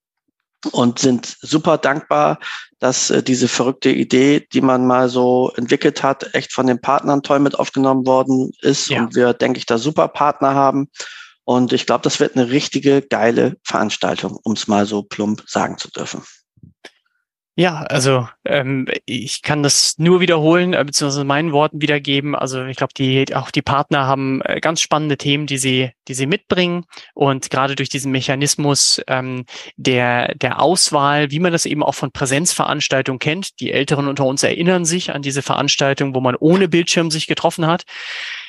und 0.67 0.99
sind 0.99 1.37
super 1.41 1.79
dankbar, 1.79 2.39
dass 2.79 3.11
äh, 3.11 3.23
diese 3.23 3.49
verrückte 3.49 3.91
Idee, 3.91 4.47
die 4.53 4.61
man 4.61 4.87
mal 4.87 5.09
so 5.09 5.53
entwickelt 5.57 6.03
hat, 6.03 6.35
echt 6.35 6.53
von 6.53 6.67
den 6.67 6.81
Partnern 6.81 7.23
toll 7.23 7.39
mit 7.39 7.59
aufgenommen 7.59 8.07
worden 8.07 8.53
ist 8.61 8.91
ja. 8.91 9.01
und 9.01 9.15
wir, 9.15 9.33
denke 9.33 9.59
ich, 9.59 9.67
da 9.67 9.79
super 9.79 10.09
Partner 10.09 10.55
haben. 10.55 10.89
Und 11.45 11.73
ich 11.73 11.87
glaube, 11.87 12.03
das 12.03 12.21
wird 12.21 12.37
eine 12.37 12.51
richtige 12.51 13.03
geile 13.03 13.57
Veranstaltung, 13.65 14.39
um 14.43 14.55
es 14.55 14.67
mal 14.67 14.87
so 14.87 15.03
plump 15.03 15.43
sagen 15.47 15.79
zu 15.79 15.91
dürfen. 15.91 16.23
Ja, 17.57 17.83
also 17.83 18.29
ähm, 18.45 18.89
ich 19.05 19.43
kann 19.43 19.63
das 19.63 19.95
nur 19.97 20.21
wiederholen, 20.21 20.73
äh, 20.73 20.85
beziehungsweise 20.85 21.23
meinen 21.23 21.53
Worten 21.53 21.81
wiedergeben. 21.81 22.35
Also 22.35 22.65
ich 22.65 22.77
glaube, 22.77 22.95
die 22.95 23.33
auch 23.33 23.53
die 23.53 23.63
Partner 23.63 24.07
haben 24.07 24.43
äh, 24.43 24.59
ganz 24.59 24.81
spannende 24.81 25.17
Themen, 25.17 25.47
die 25.47 25.59
sie, 25.59 25.93
die 26.09 26.15
sie 26.15 26.27
mitbringen. 26.27 26.85
Und 27.15 27.51
gerade 27.51 27.77
durch 27.77 27.89
diesen 27.89 28.11
Mechanismus 28.11 29.01
ähm, 29.07 29.45
der, 29.77 30.35
der 30.35 30.61
Auswahl, 30.61 31.31
wie 31.31 31.39
man 31.39 31.53
das 31.53 31.65
eben 31.65 31.85
auch 31.85 31.95
von 31.95 32.11
Präsenzveranstaltungen 32.11 33.21
kennt, 33.21 33.61
die 33.61 33.71
Älteren 33.71 34.09
unter 34.09 34.25
uns 34.25 34.43
erinnern 34.43 34.85
sich 34.85 35.13
an 35.13 35.23
diese 35.23 35.43
Veranstaltung, 35.43 36.13
wo 36.17 36.21
man 36.21 36.35
ohne 36.35 36.67
Bildschirm 36.67 37.13
sich 37.13 37.29
getroffen 37.29 37.69
hat 37.69 37.85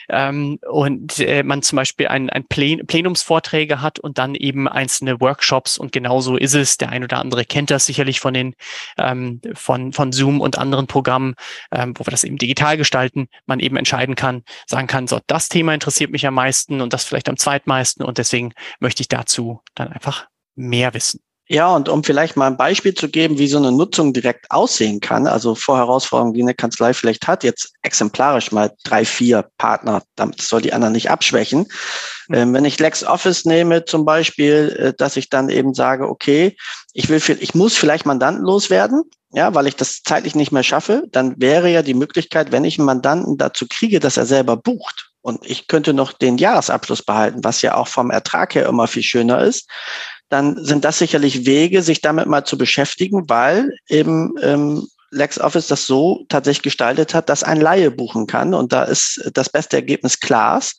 ähm, 0.10 0.60
und 0.70 1.20
äh, 1.20 1.44
man 1.44 1.62
zum 1.62 1.78
Beispiel 1.78 2.08
ein, 2.08 2.30
ein 2.30 2.46
Plen 2.48 2.86
Plenumsvorträge 2.86 3.82
hat 3.82 4.00
und 4.00 4.18
dann 4.18 4.36
eben 4.36 4.68
einzelne 4.68 5.20
Workshops 5.22 5.78
und 5.78 5.92
genauso 5.92 6.38
ist 6.38 6.54
es. 6.54 6.78
Der 6.78 6.90
ein 6.90 7.04
oder 7.04 7.20
andere 7.20 7.46
kennt 7.46 7.72
das 7.72 7.86
sicherlich 7.86 8.20
von 8.20 8.34
den 8.34 8.56
ähm, 8.98 9.42
von, 9.54 9.94
von 9.94 10.12
Zoom 10.12 10.42
und 10.42 10.58
anderen 10.58 10.88
Programmen, 10.88 11.36
ähm, 11.72 11.94
wo 11.98 12.06
wir 12.06 12.12
das 12.12 12.24
eben 12.24 12.38
digital 12.38 12.78
gestalten, 12.78 13.28
man 13.46 13.60
eben 13.60 13.78
entscheiden 13.78 14.16
kann, 14.16 14.44
sagen 14.68 14.88
kann, 14.88 15.08
so, 15.08 15.20
das 15.28 15.50
Thema 15.50 15.74
interessiert 15.74 16.12
mich 16.12 16.26
am 16.28 16.34
meisten 16.34 16.82
und 16.82 16.94
das 16.94 17.04
vielleicht 17.04 17.30
am 17.30 17.38
zweitmeisten 17.38 18.06
und 18.06 18.18
deswegen 18.18 18.54
möchte 18.80 19.02
ich 19.02 19.08
dazu 19.08 19.62
dann 19.76 19.92
einfach 19.92 20.28
mehr 20.56 20.94
wissen. 20.94 21.22
Ja, 21.48 21.76
und 21.76 21.90
um 21.90 22.04
vielleicht 22.04 22.38
mal 22.38 22.48
ein 22.48 22.58
Beispiel 22.58 22.96
zu 22.96 23.08
geben, 23.08 23.38
wie 23.38 23.48
so 23.48 23.58
eine 23.60 23.72
Nutzung 23.72 24.14
direkt 24.14 24.50
aussehen 24.50 25.00
kann, 25.00 25.28
also 25.28 25.54
vor 25.54 25.78
Herausforderungen, 25.78 26.34
die 26.34 26.42
eine 26.42 26.56
Kanzlei 26.56 26.92
vielleicht 26.96 27.28
hat, 27.28 27.44
jetzt 27.44 27.72
exemplarisch 27.84 28.52
mal 28.52 28.72
drei, 28.84 29.06
vier 29.06 29.48
Partner, 29.60 30.02
damit 30.16 30.42
soll 30.42 30.62
die 30.62 30.74
anderen 30.74 30.94
nicht 30.94 31.12
abschwächen. 31.12 31.68
Mhm. 32.30 32.36
Ähm, 32.36 32.54
wenn 32.54 32.66
ich 32.66 32.80
LexOffice 32.80 33.46
nehme 33.46 33.86
zum 33.86 34.06
Beispiel, 34.06 34.76
äh, 34.80 34.94
dass 34.98 35.18
ich 35.18 35.30
dann 35.30 35.50
eben 35.50 35.76
sage, 35.76 36.10
okay, 36.10 36.58
ich 36.94 37.10
will, 37.10 37.22
ich 37.40 37.54
muss 37.54 37.78
vielleicht 37.78 38.08
Mandanten 38.08 38.44
loswerden, 38.44 39.04
ja, 39.32 39.54
weil 39.54 39.68
ich 39.68 39.76
das 39.76 40.02
zeitlich 40.02 40.34
nicht 40.34 40.52
mehr 40.52 40.64
schaffe, 40.64 41.04
dann 41.12 41.36
wäre 41.40 41.70
ja 41.70 41.84
die 41.84 41.94
Möglichkeit, 41.94 42.52
wenn 42.52 42.66
ich 42.66 42.80
einen 42.80 42.88
Mandanten 42.88 43.38
dazu 43.38 43.68
kriege, 43.70 44.00
dass 44.00 44.18
er 44.18 44.26
selber 44.26 44.58
bucht, 44.58 45.12
und 45.26 45.44
ich 45.44 45.68
könnte 45.68 45.92
noch 45.96 46.14
den 46.14 46.38
Jahresabschluss 46.38 47.02
behalten, 47.02 47.44
was 47.44 47.64
ja 47.64 47.74
auch 47.74 47.88
vom 47.88 48.12
Ertrag 48.12 48.54
her 48.54 48.68
immer 48.68 48.86
viel 48.86 49.02
schöner 49.02 49.42
ist, 49.42 49.68
dann 50.36 50.62
sind 50.62 50.84
das 50.84 51.00
sicherlich 51.00 51.46
Wege, 51.46 51.82
sich 51.82 52.02
damit 52.02 52.28
mal 52.28 52.44
zu 52.44 52.58
beschäftigen, 52.58 53.30
weil 53.30 53.72
eben 53.88 54.34
ähm, 54.42 54.86
LexOffice 55.12 55.68
das 55.68 55.88
so 55.88 56.26
tatsächlich 56.28 56.64
gestaltet 56.64 57.14
hat, 57.14 57.30
dass 57.30 57.44
ein 57.44 57.62
Laie 57.62 57.90
buchen 57.90 58.28
kann. 58.28 58.54
Und 58.54 58.74
da 58.74 58.84
ist 58.84 59.32
das 59.34 59.50
beste 59.50 59.78
Ergebnis 59.78 60.20
Klaas, 60.20 60.76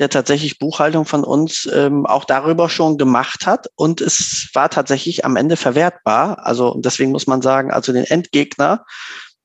der 0.00 0.08
tatsächlich 0.08 0.58
Buchhaltung 0.58 1.04
von 1.04 1.22
uns 1.22 1.68
ähm, 1.72 2.04
auch 2.04 2.24
darüber 2.24 2.68
schon 2.68 2.98
gemacht 2.98 3.46
hat. 3.46 3.68
Und 3.76 4.00
es 4.00 4.48
war 4.54 4.70
tatsächlich 4.70 5.24
am 5.24 5.36
Ende 5.36 5.56
verwertbar. 5.56 6.44
Also 6.44 6.74
deswegen 6.78 7.12
muss 7.12 7.28
man 7.28 7.42
sagen, 7.42 7.70
also 7.70 7.92
den 7.92 8.06
Endgegner, 8.06 8.84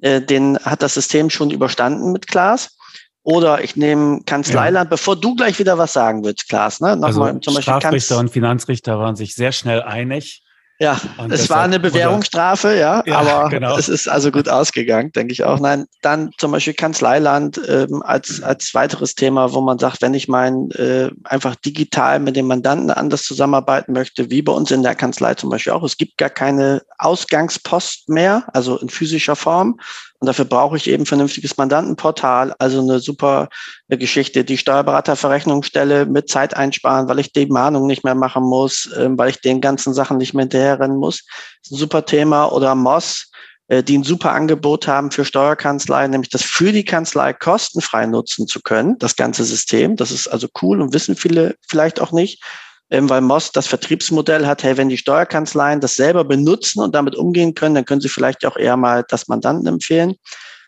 äh, 0.01 0.21
den 0.21 0.57
hat 0.57 0.81
das 0.81 0.95
System 0.95 1.29
schon 1.29 1.51
überstanden 1.51 2.11
mit 2.11 2.25
Klaas. 2.25 2.77
Oder 3.23 3.63
ich 3.63 3.75
nehme 3.75 4.21
Kanzleiland, 4.25 4.87
ja. 4.87 4.89
bevor 4.89 5.15
du 5.15 5.35
gleich 5.35 5.59
wieder 5.59 5.77
was 5.77 5.93
sagen 5.93 6.23
willst, 6.23 6.49
Klaas. 6.49 6.79
Ne? 6.79 6.95
Nochmal, 6.95 7.29
also 7.29 7.39
zum 7.39 7.53
Beispiel 7.53 7.73
Strafrichter 7.73 8.17
und 8.17 8.31
Finanzrichter 8.31 8.97
waren 8.97 9.15
sich 9.15 9.35
sehr 9.35 9.51
schnell 9.51 9.81
einig. 9.83 10.43
Ja, 10.81 10.99
und 11.17 11.31
es 11.31 11.47
war 11.47 11.61
eine 11.61 11.79
Bewährungsstrafe, 11.79 12.75
ja, 12.75 13.03
ja, 13.05 13.19
aber 13.19 13.49
genau. 13.51 13.77
es 13.77 13.87
ist 13.87 14.09
also 14.09 14.31
gut 14.31 14.49
ausgegangen, 14.49 15.11
denke 15.11 15.31
ich 15.31 15.43
auch. 15.43 15.59
Nein, 15.59 15.85
dann 16.01 16.31
zum 16.39 16.51
Beispiel 16.51 16.73
Kanzleiland 16.73 17.61
ähm, 17.67 18.01
als, 18.01 18.41
als 18.41 18.73
weiteres 18.73 19.13
Thema, 19.13 19.53
wo 19.53 19.61
man 19.61 19.77
sagt, 19.77 20.01
wenn 20.01 20.15
ich 20.15 20.27
mein 20.27 20.71
äh, 20.71 21.11
einfach 21.23 21.55
digital 21.55 22.19
mit 22.19 22.35
dem 22.35 22.47
Mandanten 22.47 22.89
anders 22.89 23.21
zusammenarbeiten 23.21 23.93
möchte, 23.93 24.31
wie 24.31 24.41
bei 24.41 24.53
uns 24.53 24.71
in 24.71 24.81
der 24.81 24.95
Kanzlei 24.95 25.35
zum 25.35 25.51
Beispiel 25.51 25.73
auch, 25.73 25.83
es 25.83 25.97
gibt 25.97 26.17
gar 26.17 26.31
keine 26.31 26.81
Ausgangspost 26.97 28.09
mehr, 28.09 28.45
also 28.51 28.79
in 28.79 28.89
physischer 28.89 29.35
Form, 29.35 29.79
und 30.21 30.27
dafür 30.27 30.45
brauche 30.45 30.77
ich 30.77 30.87
eben 30.87 31.07
vernünftiges 31.07 31.57
Mandantenportal, 31.57 32.53
also 32.59 32.79
eine 32.79 32.99
super 32.99 33.49
Geschichte, 33.89 34.45
die 34.45 34.59
Steuerberaterverrechnung 34.59 35.63
stelle 35.63 36.05
mit 36.05 36.29
Zeit 36.29 36.55
einsparen, 36.55 37.09
weil 37.09 37.17
ich 37.17 37.33
die 37.33 37.47
Mahnung 37.47 37.87
nicht 37.87 38.03
mehr 38.03 38.13
machen 38.13 38.43
muss, 38.43 38.87
ähm, 38.95 39.17
weil 39.17 39.31
ich 39.31 39.41
den 39.41 39.61
ganzen 39.61 39.95
Sachen 39.95 40.17
nicht 40.17 40.35
mehr 40.35 40.43
hinterherrennen 40.43 40.97
muss. 40.97 41.25
Das 41.25 41.71
ist 41.71 41.71
ein 41.71 41.79
super 41.79 42.05
Thema. 42.05 42.51
Oder 42.51 42.75
Moss, 42.75 43.31
äh, 43.67 43.81
die 43.81 43.97
ein 43.97 44.03
super 44.03 44.33
Angebot 44.33 44.87
haben 44.87 45.09
für 45.09 45.25
Steuerkanzleien, 45.25 46.11
nämlich 46.11 46.29
das 46.29 46.43
für 46.43 46.71
die 46.71 46.85
Kanzlei 46.85 47.33
kostenfrei 47.33 48.05
nutzen 48.05 48.45
zu 48.45 48.61
können, 48.61 48.99
das 48.99 49.15
ganze 49.15 49.43
System. 49.43 49.95
Das 49.95 50.11
ist 50.11 50.27
also 50.27 50.47
cool 50.61 50.81
und 50.81 50.93
wissen 50.93 51.15
viele 51.15 51.55
vielleicht 51.67 51.99
auch 51.99 52.11
nicht 52.11 52.43
weil 52.91 53.21
Moss 53.21 53.51
das 53.51 53.67
Vertriebsmodell 53.67 54.45
hat, 54.45 54.63
hey, 54.63 54.75
wenn 54.75 54.89
die 54.89 54.97
Steuerkanzleien 54.97 55.79
das 55.79 55.95
selber 55.95 56.23
benutzen 56.25 56.81
und 56.81 56.93
damit 56.93 57.15
umgehen 57.15 57.55
können, 57.55 57.75
dann 57.75 57.85
können 57.85 58.01
sie 58.01 58.09
vielleicht 58.09 58.45
auch 58.45 58.57
eher 58.57 58.75
mal 58.75 59.05
das 59.07 59.27
Mandanten 59.27 59.67
empfehlen. 59.67 60.15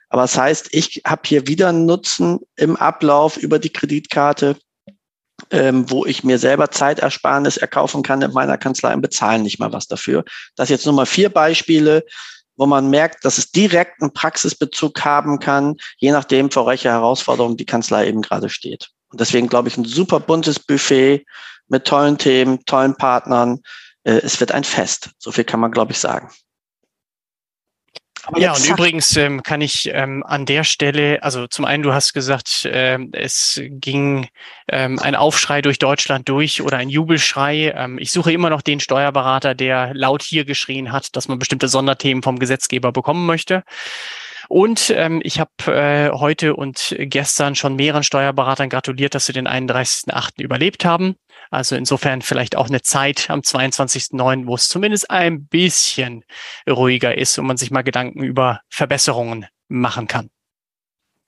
Aber 0.09 0.21
das 0.21 0.37
heißt, 0.37 0.69
ich 0.71 1.01
habe 1.05 1.23
hier 1.25 1.47
wieder 1.47 1.69
einen 1.69 1.85
Nutzen 1.85 2.39
im 2.55 2.75
Ablauf 2.77 3.35
über 3.35 3.59
die 3.59 3.71
Kreditkarte, 3.71 4.55
ähm, 5.51 5.89
wo 5.89 6.05
ich 6.05 6.23
mir 6.23 6.39
selber 6.39 6.71
Zeitersparnis 6.71 7.57
erkaufen 7.57 8.03
kann 8.03 8.21
in 8.21 8.31
meiner 8.31 8.57
Kanzlei 8.57 8.93
und 8.93 9.01
bezahlen 9.01 9.43
nicht 9.43 9.59
mal 9.59 9.73
was 9.73 9.87
dafür. 9.87 10.23
Das 10.55 10.69
jetzt 10.69 10.85
nur 10.85 10.95
mal 10.95 11.05
vier 11.05 11.29
Beispiele, 11.29 12.05
wo 12.55 12.65
man 12.65 12.89
merkt, 12.89 13.25
dass 13.25 13.37
es 13.37 13.51
direkt 13.51 14.01
einen 14.01 14.13
Praxisbezug 14.13 15.03
haben 15.03 15.39
kann, 15.39 15.75
je 15.97 16.11
nachdem, 16.11 16.51
vor 16.51 16.67
welcher 16.67 16.91
Herausforderung 16.91 17.57
die 17.57 17.65
Kanzlei 17.65 18.07
eben 18.07 18.21
gerade 18.21 18.49
steht. 18.49 18.89
Und 19.11 19.19
deswegen 19.19 19.47
glaube 19.47 19.67
ich, 19.67 19.77
ein 19.77 19.85
super 19.85 20.19
buntes 20.19 20.59
Buffet 20.59 21.25
mit 21.73 21.85
tollen 21.85 22.19
Themen, 22.19 22.63
tollen 22.65 22.95
Partnern. 22.95 23.59
Äh, 24.03 24.21
es 24.23 24.39
wird 24.39 24.51
ein 24.51 24.63
Fest. 24.63 25.09
So 25.17 25.31
viel 25.31 25.43
kann 25.43 25.59
man, 25.59 25.71
glaube 25.71 25.91
ich, 25.91 25.97
sagen. 25.97 26.29
Aber 28.25 28.39
ja, 28.39 28.53
und 28.53 28.65
übrigens 28.65 29.17
ähm, 29.17 29.43
kann 29.43 29.59
ich 29.59 29.89
ähm, 29.91 30.23
an 30.25 30.45
der 30.45 30.63
Stelle, 30.63 31.21
also 31.23 31.45
zum 31.47 31.65
einen, 31.65 31.83
du 31.83 31.93
hast 31.93 32.13
gesagt, 32.13 32.69
ähm, 32.71 33.09
es 33.11 33.59
ging 33.65 34.29
ähm, 34.69 34.97
ein 34.99 35.15
Aufschrei 35.15 35.61
durch 35.61 35.77
Deutschland 35.77 36.29
durch 36.29 36.61
oder 36.61 36.77
ein 36.77 36.87
Jubelschrei. 36.87 37.73
Ähm, 37.75 37.97
ich 37.97 38.11
suche 38.11 38.31
immer 38.31 38.49
noch 38.49 38.61
den 38.61 38.79
Steuerberater, 38.79 39.55
der 39.55 39.93
laut 39.93 40.21
hier 40.21 40.45
geschrien 40.45 40.93
hat, 40.93 41.15
dass 41.17 41.27
man 41.27 41.39
bestimmte 41.39 41.67
Sonderthemen 41.67 42.23
vom 42.23 42.39
Gesetzgeber 42.39 42.93
bekommen 42.93 43.25
möchte. 43.25 43.63
Und 44.47 44.93
ähm, 44.95 45.19
ich 45.23 45.39
habe 45.39 45.51
äh, 45.67 46.11
heute 46.11 46.55
und 46.55 46.95
gestern 46.99 47.55
schon 47.55 47.75
mehreren 47.75 48.03
Steuerberatern 48.03 48.69
gratuliert, 48.69 49.15
dass 49.15 49.25
sie 49.25 49.33
den 49.33 49.47
31.8. 49.47 50.41
überlebt 50.41 50.85
haben. 50.85 51.15
Also 51.53 51.75
insofern 51.75 52.23
vielleicht 52.23 52.55
auch 52.55 52.67
eine 52.67 52.81
Zeit 52.81 53.29
am 53.29 53.41
22.9., 53.41 54.47
wo 54.47 54.55
es 54.55 54.69
zumindest 54.69 55.11
ein 55.11 55.45
bisschen 55.45 56.25
ruhiger 56.67 57.15
ist 57.15 57.37
und 57.37 57.45
man 57.45 57.57
sich 57.57 57.69
mal 57.69 57.83
Gedanken 57.83 58.23
über 58.23 58.61
Verbesserungen 58.69 59.45
machen 59.67 60.07
kann. 60.07 60.31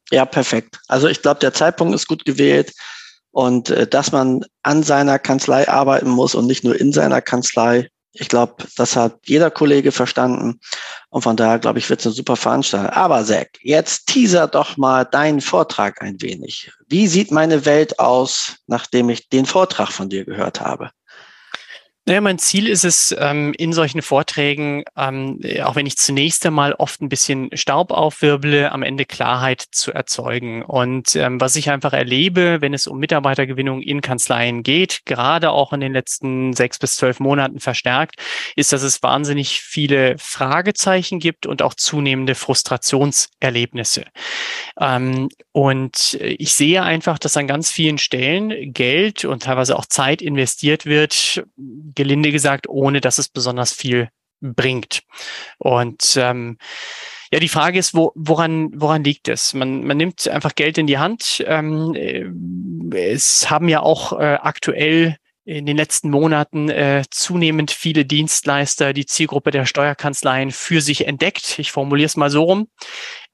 Ja, 0.10 0.26
perfekt. 0.26 0.80
Also 0.88 1.08
ich 1.08 1.22
glaube, 1.22 1.42
der 1.42 1.54
Zeitpunkt 1.54 1.94
ist 1.94 2.08
gut 2.08 2.26
gewählt 2.26 2.74
und 3.30 3.70
äh, 3.70 3.86
dass 3.86 4.12
man 4.12 4.44
an 4.64 4.82
seiner 4.82 5.20
Kanzlei 5.20 5.70
arbeiten 5.70 6.10
muss 6.10 6.34
und 6.34 6.48
nicht 6.48 6.64
nur 6.64 6.80
in 6.80 6.92
seiner 6.92 7.22
Kanzlei, 7.22 7.90
ich 8.14 8.28
glaube, 8.28 8.66
das 8.78 8.96
hat 8.96 9.20
jeder 9.26 9.52
Kollege 9.52 9.92
verstanden. 9.92 10.60
Und 11.10 11.22
von 11.22 11.38
daher, 11.38 11.60
glaube 11.60 11.78
ich, 11.78 11.88
wird 11.88 12.00
es 12.00 12.08
eine 12.08 12.16
super 12.16 12.36
Veranstaltung. 12.36 12.90
Aber 12.90 13.24
Zack, 13.26 13.60
jetzt 13.62 14.08
teaser 14.08 14.48
doch 14.48 14.76
mal 14.76 15.04
deinen 15.04 15.42
Vortrag 15.42 16.02
ein 16.02 16.20
wenig. 16.20 16.72
Wie 16.88 17.08
sieht 17.08 17.32
meine 17.32 17.66
Welt 17.66 18.00
aus, 18.00 18.58
nachdem 18.68 19.10
ich 19.10 19.30
den 19.30 19.46
Vortrag 19.46 19.92
von 19.92 20.10
dir 20.10 20.24
gehört 20.24 20.62
habe? 20.62 20.92
Naja, 22.08 22.22
mein 22.22 22.38
Ziel 22.38 22.68
ist 22.68 22.86
es, 22.86 23.16
ähm, 23.18 23.56
in 23.58 23.74
solchen 23.74 24.04
Vorträgen, 24.04 24.84
ähm, 24.96 25.40
auch 25.64 25.76
wenn 25.76 25.88
ich 25.88 25.98
zunächst 25.98 26.46
einmal 26.46 26.74
oft 26.74 27.02
ein 27.02 27.10
bisschen 27.10 27.50
Staub 27.58 27.90
aufwirble, 27.90 28.72
am 28.72 28.84
Ende 28.84 29.06
Klarheit 29.06 29.66
zu 29.72 29.92
erzeugen. 29.92 30.62
Und 30.62 31.16
ähm, 31.16 31.42
was 31.42 31.56
ich 31.56 31.72
einfach 31.72 31.94
erlebe, 31.94 32.62
wenn 32.62 32.76
es 32.76 32.86
um 32.86 33.00
Mitarbeitergewinnung 33.00 33.82
in 33.82 34.02
Kanzleien 34.02 34.62
geht, 34.62 35.02
gerade 35.06 35.50
auch 35.50 35.74
in 35.74 35.80
den 35.80 35.94
letzten 35.94 36.54
sechs 36.54 36.78
bis 36.78 36.96
zwölf 36.96 37.20
Monaten 37.20 37.60
verstärkt, 37.60 38.18
ist, 38.56 38.72
dass 38.72 38.84
es 38.84 39.02
wahnsinnig 39.02 39.62
viele 39.62 40.16
Fragezeichen 40.20 41.18
gibt 41.18 41.48
und 41.48 41.64
auch 41.64 41.74
zunehmende 41.74 42.36
Frustrationserlebnisse. 42.36 44.06
und 45.52 46.18
ich 46.22 46.54
sehe 46.54 46.84
einfach, 46.84 47.18
dass 47.18 47.36
an 47.36 47.48
ganz 47.48 47.72
vielen 47.72 47.98
Stellen 47.98 48.74
Geld 48.74 49.26
und 49.26 49.44
teilweise 49.44 49.80
auch 49.80 49.86
Zeit 49.88 50.22
investiert 50.22 50.86
wird, 50.86 51.44
gelinde 51.96 52.32
gesagt, 52.32 52.68
ohne 52.68 53.02
dass 53.02 53.18
es 53.18 53.30
besonders 53.30 53.74
viel 53.74 54.10
bringt. 54.42 55.02
Und 55.58 56.16
ähm, 56.18 56.58
ja, 57.32 57.40
die 57.40 57.50
Frage 57.50 57.80
ist, 57.80 57.96
wo, 57.96 58.12
woran, 58.16 58.70
woran 58.76 59.04
liegt 59.04 59.28
es? 59.28 59.54
Man, 59.54 59.84
man 59.84 59.98
nimmt 59.98 60.28
einfach 60.28 60.56
Geld 60.56 60.78
in 60.78 60.88
die 60.88 60.98
Hand. 60.98 61.44
Ähm, 61.48 61.94
äh, 61.96 62.26
es 62.98 63.50
haben 63.50 63.68
ja 63.68 63.82
auch 63.82 64.14
äh, 64.14 64.38
aktuell 64.42 65.18
in 65.46 65.68
den 65.68 65.78
letzten 65.78 66.10
Monaten 66.10 66.70
äh, 66.70 67.04
zunehmend 67.12 67.70
viele 67.70 68.04
Dienstleister 68.04 68.94
die 68.94 69.06
Zielgruppe 69.06 69.52
der 69.52 69.68
Steuerkanzleien 69.68 70.52
für 70.52 70.82
sich 70.82 71.08
entdeckt. 71.08 71.60
Ich 71.60 71.72
formuliere 71.72 72.08
es 72.08 72.18
mal 72.18 72.32
so 72.32 72.44
rum. 72.44 72.68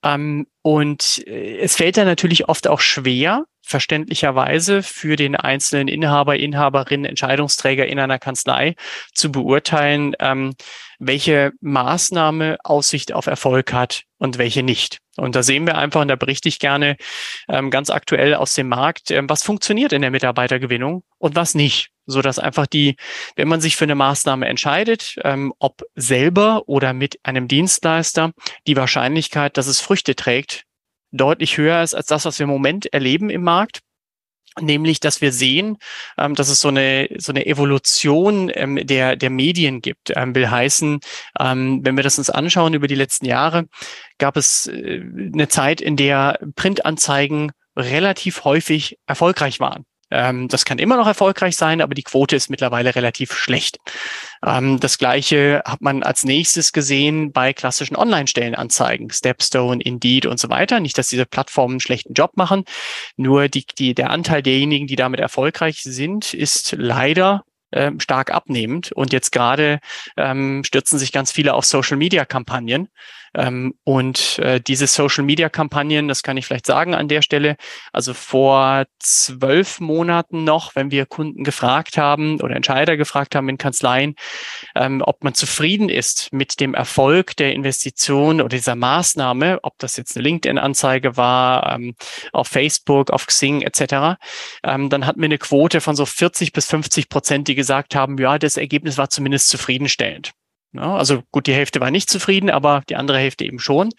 Ähm, 0.03 0.48
und 0.62 1.24
äh, 1.25 1.60
es 1.60 1.77
fällt 1.77 1.98
da 1.98 2.03
natürlich 2.03 2.50
oft 2.50 2.68
auch 2.68 2.82
schwer, 2.82 3.46
verständlicherweise 3.62 4.84
für 4.84 5.15
den 5.15 5.36
einzelnen 5.36 5.88
Inhaber, 5.88 6.36
Inhaberin, 6.36 7.06
Entscheidungsträger 7.06 7.86
in 7.86 8.00
einer 8.00 8.20
Kanzlei 8.20 8.75
zu 9.13 9.32
beurteilen, 9.32 10.15
ähm, 10.20 10.53
welche 11.00 11.51
Maßnahme 11.62 12.58
Aussicht 12.63 13.13
auf 13.13 13.27
Erfolg 13.27 13.74
hat 13.74 14.03
und 14.18 14.38
welche 14.38 14.62
nicht. 14.62 15.00
Und 15.18 15.36
da 15.36 15.44
sehen 15.44 15.65
wir 15.65 15.77
einfach, 15.77 16.01
und 16.01 16.08
da 16.08 16.15
berichte 16.15 16.48
ich 16.48 16.60
gerne 16.60 16.96
ähm, 17.50 17.70
ganz 17.70 17.89
aktuell 17.89 18.36
aus 18.36 18.53
dem 18.53 18.70
Markt, 18.70 19.12
ähm, 19.12 19.30
was 19.30 19.44
funktioniert 19.44 19.94
in 19.94 20.01
der 20.01 20.12
Mitarbeitergewinnung 20.12 21.03
und 21.18 21.36
was 21.36 21.56
nicht. 21.56 21.89
So 22.06 22.22
dass 22.22 22.39
einfach 22.39 22.68
die, 22.68 22.96
wenn 23.36 23.48
man 23.48 23.62
sich 23.62 23.75
für 23.75 23.86
eine 23.86 23.96
Maßnahme 23.96 24.48
entscheidet, 24.48 25.15
ähm, 25.24 25.53
ob 25.60 25.84
selber 25.96 26.63
oder 26.68 26.94
mit 26.94 27.20
einem 27.24 27.48
Dienstleister, 27.48 28.32
die 28.68 28.75
Wahrscheinlichkeit, 28.75 29.58
dass 29.58 29.68
es 29.68 29.82
Früchte 29.82 30.15
trägt, 30.15 30.65
deutlich 31.12 31.58
höher 31.58 31.82
ist 31.84 31.94
als 31.94 32.08
das, 32.08 32.25
was 32.25 32.39
wir 32.39 32.46
im 32.46 32.50
Moment 32.50 32.91
erleben 32.94 33.30
im 33.30 33.44
Markt. 33.44 33.82
Nämlich, 34.60 35.00
dass 35.00 35.22
wir 35.22 35.32
sehen, 35.32 35.77
ähm, 36.18 36.36
dass 36.36 36.50
es 36.50 36.60
so 36.60 36.68
eine, 36.68 37.08
so 37.18 37.32
eine 37.32 37.46
Evolution 37.46 38.51
ähm, 38.53 38.86
der, 38.86 39.15
der 39.15 39.30
Medien 39.30 39.82
gibt. 39.82 40.12
Ähm, 40.13 40.36
will 40.36 40.50
heißen, 40.50 41.00
ähm, 41.39 41.80
wenn 41.84 41.96
wir 41.96 42.03
das 42.03 42.18
uns 42.18 42.30
anschauen 42.30 42.74
über 42.74 42.88
die 42.88 42.96
letzten 42.96 43.25
Jahre, 43.25 43.70
gab 44.18 44.36
es 44.36 44.68
äh, 44.68 45.01
eine 45.34 45.48
Zeit, 45.48 45.80
in 45.80 45.96
der 45.96 46.38
Printanzeigen 46.56 47.53
relativ 47.77 48.44
häufig 48.44 48.98
erfolgreich 49.06 49.62
waren. 49.62 49.86
Ähm, 50.12 50.50
das 50.50 50.65
kann 50.65 50.80
immer 50.80 50.98
noch 50.98 51.08
erfolgreich 51.08 51.56
sein, 51.56 51.82
aber 51.82 51.96
die 51.96 52.03
Quote 52.03 52.36
ist 52.36 52.50
mittlerweile 52.50 52.94
relativ 52.94 53.34
schlecht. 53.34 53.77
Ähm, 54.45 54.79
das 54.79 54.98
gleiche 54.98 55.62
hat 55.65 55.81
man 55.81 56.03
als 56.03 56.24
nächstes 56.24 56.71
gesehen 56.71 57.31
bei 57.31 57.53
klassischen 57.53 57.95
Online-Stellenanzeigen, 57.95 59.10
Stepstone, 59.10 59.81
Indeed 59.81 60.25
und 60.25 60.39
so 60.39 60.50
weiter. 60.50 60.79
Nicht, 60.79 60.98
dass 60.98 61.07
diese 61.07 61.25
Plattformen 61.25 61.74
einen 61.74 61.79
schlechten 61.79 62.13
Job 62.13 62.31
machen, 62.36 62.65
nur 63.17 63.48
die, 63.48 63.65
die, 63.77 63.93
der 63.93 64.10
Anteil 64.10 64.41
derjenigen, 64.41 64.88
die 64.88 64.95
damit 64.95 65.19
erfolgreich 65.19 65.81
sind, 65.83 66.33
ist 66.33 66.75
leider 66.77 67.43
ähm, 67.71 68.00
stark 68.00 68.31
abnehmend. 68.31 68.91
Und 68.91 69.13
jetzt 69.13 69.31
gerade 69.31 69.79
ähm, 70.17 70.63
stürzen 70.65 71.00
sich 71.00 71.12
ganz 71.12 71.31
viele 71.31 71.53
auf 71.53 71.65
Social-Media-Kampagnen, 71.65 72.89
Ähm, 73.33 73.75
und 73.83 74.39
äh, 74.39 74.59
diese 74.59 74.88
Social-Media-Kampagnen, 74.88 76.07
das 76.07 76.23
kann 76.23 76.38
ich 76.38 76.45
vielleicht 76.45 76.65
sagen 76.65 76.93
an 76.93 77.07
der 77.07 77.21
Stelle, 77.21 77.55
also 77.93 78.13
vor 78.13 78.85
zwölf 79.00 79.79
Monaten 79.79 80.43
noch, 80.43 80.75
wenn 80.75 80.91
wir 80.91 81.05
Kunden 81.05 81.43
gefragt 81.43 81.97
haben 81.97 82.41
oder 82.41 82.55
Entscheider 82.55 82.97
gefragt 82.97 83.35
haben 83.35 83.47
in 83.50 83.57
Kanzleien, 83.57 84.15
ähm, 84.75 85.01
ob 85.05 85.23
man 85.23 85.33
zufrieden 85.33 85.89
ist 85.89 86.33
mit 86.33 86.59
dem 86.59 86.73
Erfolg 86.73 87.35
der 87.38 87.53
Investition 87.53 88.41
oder 88.41 88.50
dieser 88.50 88.75
Maßnahme, 88.75 89.59
ob 89.63 89.77
das 89.79 89.95
jetzt 89.97 90.15
eine 90.15 90.23
LinkedIn-Anzeige 90.23 91.15
war, 91.15 91.75
ähm, 91.75 91.95
auf 92.33 92.47
Facebook, 92.47 93.11
auf 93.11 93.27
Xing 93.27 93.61
etc., 93.61 94.19
ähm, 94.63 94.89
dann 94.89 95.05
hatten 95.05 95.21
wir 95.21 95.25
eine 95.25 95.38
Quote 95.38 95.81
von 95.81 95.95
so 95.95 96.05
40 96.05 96.51
bis 96.51 96.67
50 96.67 97.09
Prozent, 97.09 97.47
die 97.47 97.55
gesagt 97.55 97.95
haben, 97.95 98.17
ja, 98.17 98.38
das 98.38 98.57
Ergebnis 98.57 98.97
war 98.97 99.09
zumindest 99.09 99.50
zufriedenstellend. 99.50 100.33
Ja, 100.73 100.95
also 100.95 101.21
gut, 101.31 101.47
die 101.47 101.53
Hälfte 101.53 101.81
war 101.81 101.91
nicht 101.91 102.09
zufrieden, 102.09 102.49
aber 102.49 102.83
die 102.89 102.95
andere 102.95 103.17
Hälfte 103.17 103.43
eben 103.43 103.59
schon. 103.59 103.89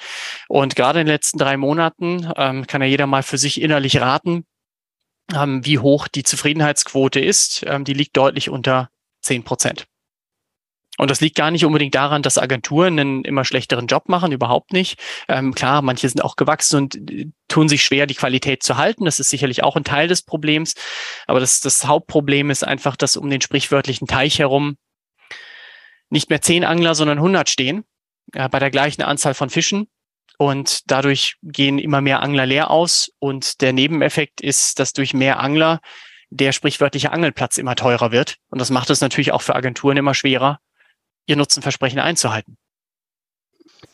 Und 0.48 0.74
gerade 0.74 1.00
in 1.00 1.06
den 1.06 1.12
letzten 1.12 1.38
drei 1.38 1.56
Monaten 1.56 2.32
ähm, 2.36 2.66
kann 2.66 2.80
ja 2.80 2.88
jeder 2.88 3.06
mal 3.06 3.22
für 3.22 3.36
sich 3.36 3.60
innerlich 3.60 4.00
raten, 4.00 4.46
ähm, 5.34 5.64
wie 5.66 5.78
hoch 5.78 6.08
die 6.08 6.22
Zufriedenheitsquote 6.22 7.20
ist. 7.20 7.64
Ähm, 7.66 7.84
die 7.84 7.92
liegt 7.92 8.16
deutlich 8.16 8.48
unter 8.48 8.88
zehn 9.20 9.44
Prozent. 9.44 9.86
Und 10.98 11.10
das 11.10 11.20
liegt 11.20 11.36
gar 11.36 11.50
nicht 11.50 11.64
unbedingt 11.64 11.94
daran, 11.94 12.22
dass 12.22 12.38
Agenturen 12.38 12.98
einen 12.98 13.24
immer 13.24 13.44
schlechteren 13.44 13.86
Job 13.86 14.08
machen, 14.08 14.30
überhaupt 14.30 14.72
nicht. 14.72 15.00
Ähm, 15.26 15.54
klar, 15.54 15.82
manche 15.82 16.08
sind 16.08 16.22
auch 16.22 16.36
gewachsen 16.36 16.76
und 16.76 17.10
äh, 17.10 17.30
tun 17.48 17.68
sich 17.68 17.82
schwer, 17.82 18.06
die 18.06 18.14
Qualität 18.14 18.62
zu 18.62 18.76
halten. 18.78 19.04
Das 19.04 19.18
ist 19.18 19.28
sicherlich 19.28 19.62
auch 19.62 19.76
ein 19.76 19.84
Teil 19.84 20.08
des 20.08 20.22
Problems. 20.22 20.74
Aber 21.26 21.40
das, 21.40 21.60
das 21.60 21.86
Hauptproblem 21.86 22.50
ist 22.50 22.62
einfach, 22.62 22.96
dass 22.96 23.16
um 23.16 23.28
den 23.28 23.40
sprichwörtlichen 23.40 24.06
Teich 24.06 24.38
herum 24.38 24.76
nicht 26.12 26.28
mehr 26.28 26.42
zehn 26.42 26.64
Angler, 26.64 26.94
sondern 26.94 27.18
100 27.18 27.48
stehen, 27.48 27.84
äh, 28.34 28.48
bei 28.48 28.58
der 28.58 28.70
gleichen 28.70 29.02
Anzahl 29.02 29.34
von 29.34 29.50
Fischen. 29.50 29.88
Und 30.38 30.90
dadurch 30.90 31.36
gehen 31.42 31.78
immer 31.78 32.00
mehr 32.00 32.22
Angler 32.22 32.46
leer 32.46 32.70
aus. 32.70 33.10
Und 33.18 33.60
der 33.60 33.72
Nebeneffekt 33.72 34.40
ist, 34.40 34.78
dass 34.78 34.92
durch 34.92 35.14
mehr 35.14 35.40
Angler 35.40 35.80
der 36.30 36.52
sprichwörtliche 36.52 37.12
Angelplatz 37.12 37.58
immer 37.58 37.74
teurer 37.74 38.12
wird. 38.12 38.36
Und 38.48 38.60
das 38.60 38.70
macht 38.70 38.90
es 38.90 39.00
natürlich 39.00 39.32
auch 39.32 39.42
für 39.42 39.54
Agenturen 39.54 39.96
immer 39.96 40.14
schwerer, 40.14 40.60
ihr 41.26 41.36
Nutzenversprechen 41.36 41.98
einzuhalten. 41.98 42.56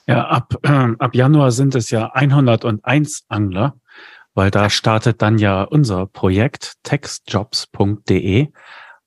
Ja, 0.07 0.27
ab, 0.27 0.55
äh, 0.63 0.69
ab 0.99 1.15
Januar 1.15 1.53
sind 1.53 1.75
es 1.75 1.91
ja 1.91 2.13
101 2.15 3.25
Angler, 3.29 3.77
weil 4.35 4.51
da 4.51 4.71
startet 4.71 5.21
dann 5.23 5.39
ja 5.39 5.63
unser 5.63 6.07
Projekt 6.07 6.75
textjobs.de. 6.83 8.49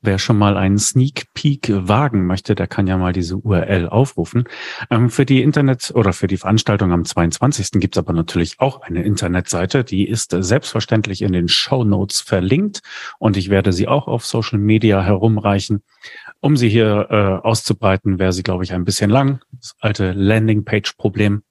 Wer 0.04 0.18
schon 0.18 0.38
mal 0.38 0.58
einen 0.58 0.80
Sneak 0.80 1.28
Peek 1.36 1.70
wagen 1.72 2.26
möchte, 2.26 2.56
der 2.56 2.66
kann 2.66 2.88
ja 2.88 2.98
mal 2.98 3.14
diese 3.14 3.38
URL 3.38 3.88
aufrufen. 3.88 4.46
Ähm, 4.90 5.12
für 5.12 5.26
die 5.26 5.44
Internet 5.44 5.92
oder 5.94 6.12
für 6.12 6.26
die 6.26 6.38
Veranstaltung 6.38 6.92
am 6.92 7.06
22. 7.06 7.80
gibt 7.80 7.96
es 7.96 8.00
aber 8.00 8.12
natürlich 8.12 8.60
auch 8.60 8.82
eine 8.82 9.04
Internetseite. 9.04 9.84
Die 9.84 10.08
ist 10.08 10.32
selbstverständlich 10.32 11.22
in 11.22 11.34
den 11.34 11.48
Show 11.48 11.84
Notes 11.84 12.20
verlinkt 12.20 12.82
und 13.20 13.38
ich 13.38 13.50
werde 13.50 13.74
sie 13.74 13.88
auch 13.88 14.08
auf 14.08 14.26
Social 14.26 14.58
Media 14.58 15.04
herumreichen. 15.04 15.84
Um 16.40 16.58
sie 16.58 16.70
hier 16.70 17.08
äh, 17.12 17.48
auszubreiten, 17.48 18.18
wäre 18.18 18.34
sie, 18.34 18.42
glaube 18.42 18.64
ich, 18.64 18.74
ein 18.74 18.86
bisschen 18.86 19.12
lang. 19.12 19.42
Das 19.52 19.76
alte 19.82 20.14
Landingpage-Problem. 20.14 21.44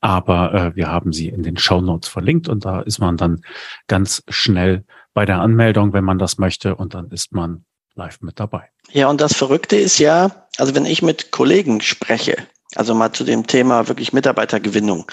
Aber 0.00 0.54
äh, 0.54 0.76
wir 0.76 0.88
haben 0.88 1.12
sie 1.12 1.28
in 1.28 1.42
den 1.42 1.56
Show 1.56 1.80
Notes 1.80 2.08
verlinkt 2.08 2.48
und 2.48 2.64
da 2.64 2.80
ist 2.80 3.00
man 3.00 3.16
dann 3.16 3.42
ganz 3.88 4.22
schnell 4.28 4.84
bei 5.12 5.24
der 5.26 5.40
Anmeldung, 5.40 5.92
wenn 5.92 6.04
man 6.04 6.18
das 6.18 6.38
möchte. 6.38 6.76
Und 6.76 6.94
dann 6.94 7.10
ist 7.10 7.32
man 7.32 7.64
live 8.00 8.20
mit 8.22 8.40
dabei. 8.40 8.64
Ja, 8.92 9.08
und 9.08 9.20
das 9.20 9.34
Verrückte 9.34 9.76
ist 9.76 9.98
ja, 9.98 10.46
also 10.56 10.74
wenn 10.74 10.86
ich 10.86 11.02
mit 11.02 11.30
Kollegen 11.30 11.80
spreche, 11.80 12.36
also 12.74 12.94
mal 12.94 13.12
zu 13.12 13.24
dem 13.24 13.46
Thema 13.46 13.88
wirklich 13.88 14.12
Mitarbeitergewinnung, 14.12 15.06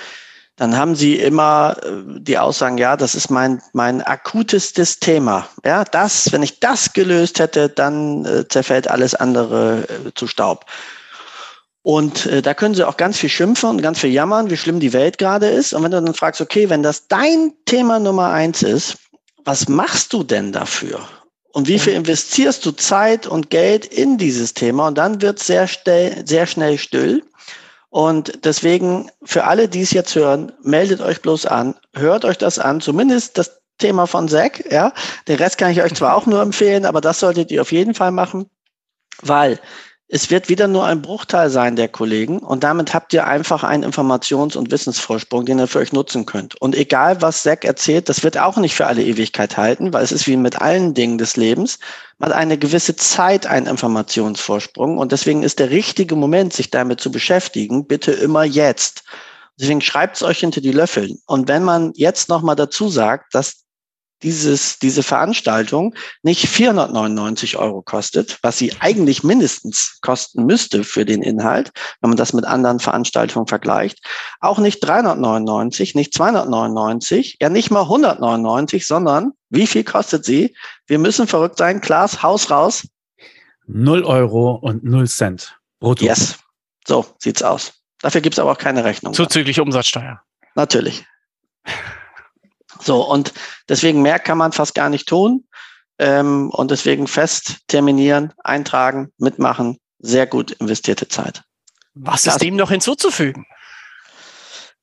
dann 0.55 0.75
haben 0.75 0.95
sie 0.95 1.15
immer 1.17 1.77
äh, 1.83 2.19
die 2.19 2.37
Aussagen, 2.37 2.77
ja, 2.79 2.97
das 2.97 3.13
ist 3.13 3.29
mein, 3.29 3.61
mein 3.73 4.01
akutestes 4.01 4.99
Thema. 4.99 5.47
Ja, 5.63 5.83
das, 5.83 6.31
wenn 6.31 6.41
ich 6.41 6.59
das 6.59 6.93
gelöst 6.93 7.39
hätte, 7.39 7.69
dann 7.69 8.25
äh, 8.25 8.47
zerfällt 8.47 8.87
alles 8.87 9.13
andere 9.13 9.87
äh, 9.87 10.13
zu 10.15 10.25
Staub. 10.25 10.65
Und 11.83 12.25
äh, 12.25 12.41
da 12.41 12.53
können 12.53 12.73
sie 12.73 12.87
auch 12.87 12.97
ganz 12.97 13.17
viel 13.17 13.29
schimpfen 13.29 13.69
und 13.69 13.81
ganz 13.81 13.99
viel 13.99 14.11
jammern, 14.11 14.49
wie 14.49 14.57
schlimm 14.57 14.79
die 14.79 14.93
Welt 14.93 15.19
gerade 15.19 15.47
ist. 15.47 15.73
Und 15.73 15.83
wenn 15.83 15.91
du 15.91 16.01
dann 16.01 16.13
fragst, 16.15 16.41
okay, 16.41 16.69
wenn 16.69 16.83
das 16.83 17.07
dein 17.07 17.53
Thema 17.65 17.99
Nummer 17.99 18.31
eins 18.31 18.63
ist, 18.63 18.97
was 19.45 19.69
machst 19.69 20.11
du 20.11 20.23
denn 20.23 20.51
dafür? 20.51 20.99
Und 21.57 21.67
wie 21.67 21.79
viel 21.79 21.93
investierst 21.93 22.63
du 22.67 22.71
Zeit 22.71 23.25
und 23.25 23.49
Geld 23.49 23.87
in 23.87 24.19
dieses 24.19 24.53
Thema? 24.53 24.89
Und 24.89 24.99
dann 24.99 25.23
wird 25.23 25.39
es 25.39 25.47
sehr, 25.47 25.67
sehr 26.23 26.45
schnell 26.45 26.77
still. 26.77 27.23
Und 27.89 28.45
deswegen 28.45 29.09
für 29.23 29.45
alle, 29.45 29.67
die 29.67 29.81
es 29.81 29.89
jetzt 29.89 30.13
hören, 30.13 30.51
meldet 30.61 31.01
euch 31.01 31.19
bloß 31.19 31.47
an, 31.47 31.73
hört 31.95 32.25
euch 32.25 32.37
das 32.37 32.59
an, 32.59 32.79
zumindest 32.79 33.39
das 33.39 33.59
Thema 33.79 34.05
von 34.05 34.29
Zack, 34.29 34.71
ja. 34.71 34.93
Den 35.27 35.37
Rest 35.37 35.57
kann 35.57 35.71
ich 35.71 35.81
euch 35.81 35.95
zwar 35.95 36.15
auch 36.15 36.27
nur 36.27 36.43
empfehlen, 36.43 36.85
aber 36.85 37.01
das 37.01 37.21
solltet 37.21 37.49
ihr 37.49 37.63
auf 37.63 37.71
jeden 37.71 37.95
Fall 37.95 38.11
machen, 38.11 38.51
weil 39.23 39.59
es 40.09 40.31
wird 40.31 40.47
wieder 40.47 40.69
nur 40.69 40.85
ein 40.85 41.01
Bruchteil 41.01 41.49
sein 41.49 41.75
der 41.75 41.89
Kollegen 41.89 42.39
und 42.39 42.63
damit 42.63 42.93
habt 42.93 43.11
ihr 43.13 43.27
einfach 43.27 43.63
einen 43.63 43.83
Informations- 43.83 44.55
und 44.55 44.71
Wissensvorsprung, 44.71 45.45
den 45.45 45.59
ihr 45.59 45.67
für 45.67 45.79
euch 45.79 45.91
nutzen 45.91 46.25
könnt. 46.25 46.59
Und 46.61 46.75
egal, 46.75 47.21
was 47.21 47.43
Zack 47.43 47.65
erzählt, 47.65 48.07
das 48.07 48.23
wird 48.23 48.37
auch 48.37 48.55
nicht 48.55 48.73
für 48.73 48.87
alle 48.87 49.03
Ewigkeit 49.03 49.57
halten, 49.57 49.91
weil 49.91 50.03
es 50.03 50.13
ist 50.13 50.25
wie 50.25 50.37
mit 50.37 50.61
allen 50.61 50.93
Dingen 50.93 51.17
des 51.17 51.35
Lebens, 51.35 51.79
mal 52.19 52.31
eine 52.31 52.57
gewisse 52.57 52.95
Zeit 52.95 53.47
ein 53.47 53.65
Informationsvorsprung 53.65 54.97
und 54.97 55.11
deswegen 55.11 55.43
ist 55.43 55.59
der 55.59 55.71
richtige 55.71 56.15
Moment, 56.15 56.53
sich 56.53 56.71
damit 56.71 57.01
zu 57.01 57.11
beschäftigen, 57.11 57.85
bitte 57.85 58.13
immer 58.13 58.45
jetzt. 58.45 59.03
Deswegen 59.59 59.81
schreibt 59.81 60.15
es 60.17 60.23
euch 60.23 60.39
hinter 60.39 60.61
die 60.61 60.71
Löffel. 60.71 61.17
Und 61.25 61.47
wenn 61.47 61.63
man 61.63 61.91
jetzt 61.95 62.29
nochmal 62.29 62.55
dazu 62.55 62.89
sagt, 62.89 63.33
dass 63.33 63.66
dieses, 64.23 64.79
diese 64.79 65.03
Veranstaltung 65.03 65.95
nicht 66.23 66.47
499 66.47 67.57
Euro 67.57 67.81
kostet, 67.81 68.39
was 68.41 68.57
sie 68.57 68.73
eigentlich 68.79 69.23
mindestens 69.23 69.99
kosten 70.01 70.45
müsste 70.45 70.83
für 70.83 71.05
den 71.05 71.21
Inhalt, 71.21 71.71
wenn 72.01 72.09
man 72.09 72.17
das 72.17 72.33
mit 72.33 72.45
anderen 72.45 72.79
Veranstaltungen 72.79 73.47
vergleicht. 73.47 73.99
Auch 74.39 74.59
nicht 74.59 74.79
399, 74.79 75.95
nicht 75.95 76.13
299, 76.13 77.37
ja 77.41 77.49
nicht 77.49 77.71
mal 77.71 77.81
199, 77.81 78.87
sondern 78.87 79.33
wie 79.49 79.67
viel 79.67 79.83
kostet 79.83 80.25
sie? 80.25 80.55
Wir 80.87 80.99
müssen 80.99 81.27
verrückt 81.27 81.57
sein. 81.57 81.81
Klaas, 81.81 82.23
Haus 82.23 82.49
raus. 82.51 82.87
Null 83.65 84.03
Euro 84.03 84.55
und 84.55 84.83
null 84.83 85.07
Cent 85.07 85.57
brutto. 85.79 86.05
Yes. 86.05 86.37
So 86.85 87.05
sieht's 87.19 87.43
aus. 87.43 87.73
Dafür 88.01 88.21
gibt's 88.21 88.39
aber 88.39 88.51
auch 88.51 88.57
keine 88.57 88.83
Rechnung. 88.83 89.13
Zuzüglich 89.13 89.59
Umsatzsteuer. 89.59 90.21
Natürlich. 90.55 91.05
So, 92.87 93.07
und 93.07 93.33
deswegen 93.69 94.01
mehr 94.01 94.17
kann 94.17 94.37
man 94.37 94.53
fast 94.53 94.73
gar 94.73 94.89
nicht 94.89 95.07
tun. 95.07 95.43
Ähm, 95.99 96.49
und 96.51 96.71
deswegen 96.71 97.07
fest 97.07 97.57
terminieren, 97.67 98.33
eintragen, 98.43 99.11
mitmachen, 99.17 99.77
sehr 99.99 100.27
gut 100.27 100.51
investierte 100.51 101.07
Zeit. 101.07 101.43
Was 101.95 102.23
das, 102.23 102.35
ist 102.35 102.43
dem 102.43 102.55
noch 102.55 102.69
hinzuzufügen? 102.69 103.45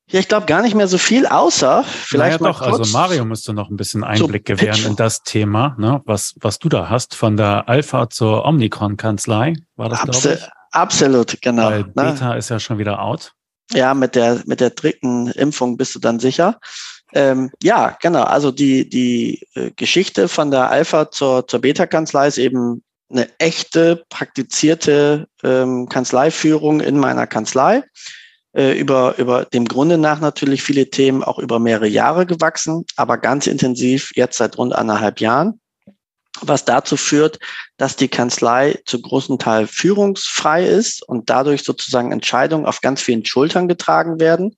Ja, 0.08 0.20
ich 0.20 0.28
glaube 0.28 0.46
gar 0.46 0.60
nicht 0.60 0.74
mehr 0.74 0.88
so 0.88 0.98
viel, 0.98 1.26
außer 1.26 1.84
vielleicht 1.84 2.40
naja, 2.40 2.52
doch, 2.52 2.60
Also 2.60 2.92
Mario 2.92 3.24
müsste 3.24 3.54
noch 3.54 3.70
ein 3.70 3.76
bisschen 3.76 4.04
Einblick 4.04 4.44
gewähren 4.44 4.84
in 4.84 4.96
das 4.96 5.22
Thema, 5.22 5.76
ne, 5.78 6.02
was, 6.04 6.34
was 6.40 6.58
du 6.58 6.68
da 6.68 6.90
hast, 6.90 7.14
von 7.14 7.36
der 7.36 7.68
Alpha 7.68 8.10
zur 8.10 8.44
Omnicon-Kanzlei, 8.44 9.54
war 9.76 9.88
das, 9.88 10.00
Abs 10.00 10.20
glaube 10.20 10.38
ich? 10.38 10.48
Absolut, 10.72 11.40
genau. 11.40 11.70
Weil 11.70 11.82
ne? 11.84 11.92
Beta 11.94 12.30
ne? 12.30 12.38
ist 12.38 12.50
ja 12.50 12.58
schon 12.58 12.78
wieder 12.78 13.00
out. 13.00 13.32
Ja, 13.72 13.94
mit 13.94 14.14
der, 14.14 14.42
mit 14.46 14.60
der 14.60 14.70
dritten 14.70 15.28
Impfung 15.28 15.76
bist 15.76 15.94
du 15.94 16.00
dann 16.00 16.20
sicher. 16.20 16.58
Ähm, 17.14 17.50
ja, 17.62 17.96
genau. 18.02 18.24
Also 18.24 18.50
die, 18.50 18.88
die 18.88 19.46
äh, 19.54 19.70
Geschichte 19.70 20.28
von 20.28 20.50
der 20.50 20.70
Alpha 20.70 21.10
zur, 21.10 21.46
zur 21.46 21.60
Beta-Kanzlei 21.60 22.26
ist 22.26 22.38
eben 22.38 22.82
eine 23.08 23.28
echte, 23.38 24.04
praktizierte 24.08 25.28
ähm, 25.44 25.88
Kanzleiführung 25.88 26.80
in 26.80 26.98
meiner 26.98 27.28
Kanzlei. 27.28 27.84
Äh, 28.52 28.78
über, 28.78 29.16
über 29.18 29.44
dem 29.44 29.64
Grunde 29.64 29.96
nach 29.96 30.20
natürlich 30.20 30.62
viele 30.62 30.90
Themen 30.90 31.22
auch 31.22 31.38
über 31.38 31.58
mehrere 31.58 31.88
Jahre 31.88 32.26
gewachsen, 32.26 32.84
aber 32.96 33.18
ganz 33.18 33.46
intensiv 33.46 34.10
jetzt 34.14 34.38
seit 34.38 34.58
rund 34.58 34.74
anderthalb 34.74 35.20
Jahren. 35.20 35.60
Was 36.40 36.64
dazu 36.64 36.96
führt, 36.96 37.38
dass 37.76 37.94
die 37.94 38.08
Kanzlei 38.08 38.80
zu 38.86 39.00
großen 39.00 39.38
Teil 39.38 39.68
führungsfrei 39.68 40.66
ist 40.66 41.00
und 41.08 41.30
dadurch 41.30 41.62
sozusagen 41.62 42.10
Entscheidungen 42.10 42.66
auf 42.66 42.80
ganz 42.80 43.00
vielen 43.02 43.24
Schultern 43.24 43.68
getragen 43.68 44.18
werden. 44.18 44.56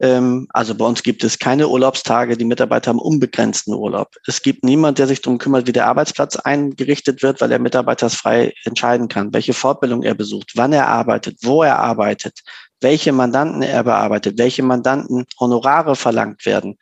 Ähm, 0.00 0.46
also 0.50 0.74
bei 0.74 0.84
uns 0.84 1.02
gibt 1.02 1.24
es 1.24 1.38
keine 1.38 1.68
Urlaubstage. 1.68 2.36
Die 2.36 2.44
Mitarbeiter 2.44 2.90
haben 2.90 2.98
unbegrenzten 2.98 3.74
Urlaub. 3.74 4.08
Es 4.26 4.42
gibt 4.42 4.64
niemand, 4.64 4.98
der 4.98 5.06
sich 5.06 5.22
darum 5.22 5.38
kümmert, 5.38 5.66
wie 5.66 5.72
der 5.72 5.86
Arbeitsplatz 5.86 6.36
eingerichtet 6.36 7.22
wird, 7.22 7.40
weil 7.40 7.48
der 7.48 7.60
Mitarbeiter 7.60 8.06
es 8.06 8.14
frei 8.14 8.52
entscheiden 8.64 9.08
kann, 9.08 9.32
welche 9.32 9.54
Fortbildung 9.54 10.02
er 10.02 10.14
besucht, 10.14 10.52
wann 10.56 10.72
er 10.72 10.88
arbeitet, 10.88 11.38
wo 11.42 11.62
er 11.62 11.78
arbeitet, 11.78 12.40
welche 12.80 13.12
Mandanten 13.12 13.62
er 13.62 13.84
bearbeitet, 13.84 14.38
welche 14.38 14.62
Mandanten 14.62 15.24
Honorare 15.38 15.96
verlangt 15.96 16.44
werden. 16.44 16.76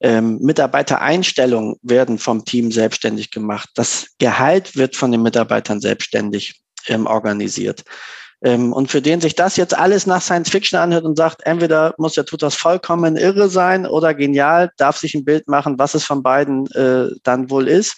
Ähm, 0.00 0.38
Mitarbeitereinstellungen 0.40 1.76
werden 1.82 2.18
vom 2.18 2.44
Team 2.44 2.72
selbstständig 2.72 3.30
gemacht. 3.30 3.70
Das 3.74 4.08
Gehalt 4.18 4.76
wird 4.76 4.96
von 4.96 5.12
den 5.12 5.22
Mitarbeitern 5.22 5.80
selbstständig 5.80 6.60
ähm, 6.88 7.06
organisiert. 7.06 7.84
Ähm, 8.44 8.72
und 8.72 8.90
für 8.90 9.00
den 9.00 9.20
sich 9.20 9.34
das 9.34 9.56
jetzt 9.56 9.76
alles 9.76 10.06
nach 10.06 10.20
Science 10.20 10.50
Fiction 10.50 10.78
anhört 10.78 11.04
und 11.04 11.16
sagt, 11.16 11.42
entweder 11.44 11.94
muss 11.98 12.14
der 12.14 12.24
tut 12.24 12.42
das 12.42 12.54
vollkommen 12.54 13.16
irre 13.16 13.48
sein 13.48 13.86
oder 13.86 14.14
genial, 14.14 14.70
darf 14.76 14.96
sich 14.96 15.14
ein 15.14 15.24
Bild 15.24 15.48
machen, 15.48 15.78
was 15.78 15.94
es 15.94 16.04
von 16.04 16.22
beiden 16.22 16.66
äh, 16.72 17.10
dann 17.22 17.50
wohl 17.50 17.68
ist 17.68 17.96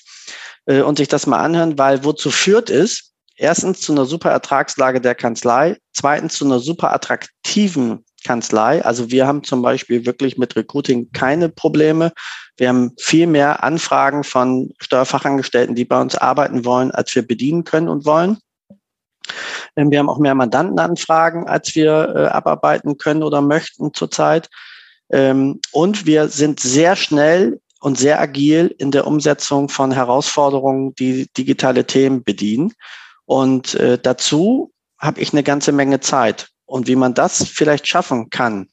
äh, 0.67 0.83
und 0.83 0.99
sich 0.99 1.09
das 1.09 1.27
mal 1.27 1.39
anhören, 1.39 1.79
weil 1.79 2.05
wozu 2.05 2.31
führt 2.31 2.71
es? 2.71 3.11
Erstens 3.37 3.81
zu 3.81 3.93
einer 3.93 4.05
super 4.05 4.31
Ertragslage 4.31 5.01
der 5.01 5.17
Kanzlei, 5.17 5.77
zweitens 5.93 6.35
zu 6.35 6.45
einer 6.45 6.61
super 6.61 6.93
attraktiven 6.93 8.05
Kanzlei. 8.23 8.85
Also 8.85 9.11
wir 9.11 9.27
haben 9.27 9.43
zum 9.43 9.61
Beispiel 9.61 10.07
wirklich 10.07 10.39
mit 10.39 10.55
Recruiting 10.55 11.11
keine 11.13 11.49
Probleme. 11.49 12.13
Wir 12.57 12.69
haben 12.69 12.93
viel 12.99 13.27
mehr 13.27 13.65
Anfragen 13.65 14.23
von 14.23 14.71
Steuerfachangestellten, 14.79 15.75
die 15.75 15.85
bei 15.85 16.01
uns 16.01 16.15
arbeiten 16.15 16.65
wollen, 16.65 16.93
als 16.93 17.15
wir 17.15 17.27
bedienen 17.27 17.65
können 17.65 17.89
und 17.89 18.05
wollen. 18.05 18.39
Wir 19.77 19.99
haben 19.99 20.09
auch 20.09 20.19
mehr 20.19 20.35
Mandantenanfragen, 20.35 21.49
als 21.49 21.75
wir 21.75 22.15
äh, 22.15 22.27
abarbeiten 22.27 22.97
können 22.99 23.23
oder 23.23 23.41
möchten 23.41 23.93
zurzeit. 23.93 24.49
Ähm, 25.11 25.61
und 25.73 26.07
wir 26.07 26.29
sind 26.29 26.61
sehr 26.61 26.97
schnell 26.97 27.61
und 27.81 27.99
sehr 27.99 28.21
agil 28.21 28.75
in 28.79 28.91
der 28.91 29.07
Umsetzung 29.07 29.69
von 29.69 29.93
Herausforderungen, 29.93 30.95
die 30.95 31.29
digitale 31.37 31.85
Themen 31.87 32.25
bedienen. 32.25 32.73
Und 33.27 33.75
äh, 33.75 33.99
dazu 33.99 34.73
habe 34.99 35.21
ich 35.21 35.33
eine 35.33 35.43
ganze 35.43 35.73
Menge 35.73 36.01
Zeit. 36.01 36.49
Und 36.67 36.87
wie 36.87 36.97
man 36.97 37.15
das 37.15 37.47
vielleicht 37.47 37.87
schaffen 37.87 38.31
kann, 38.31 38.69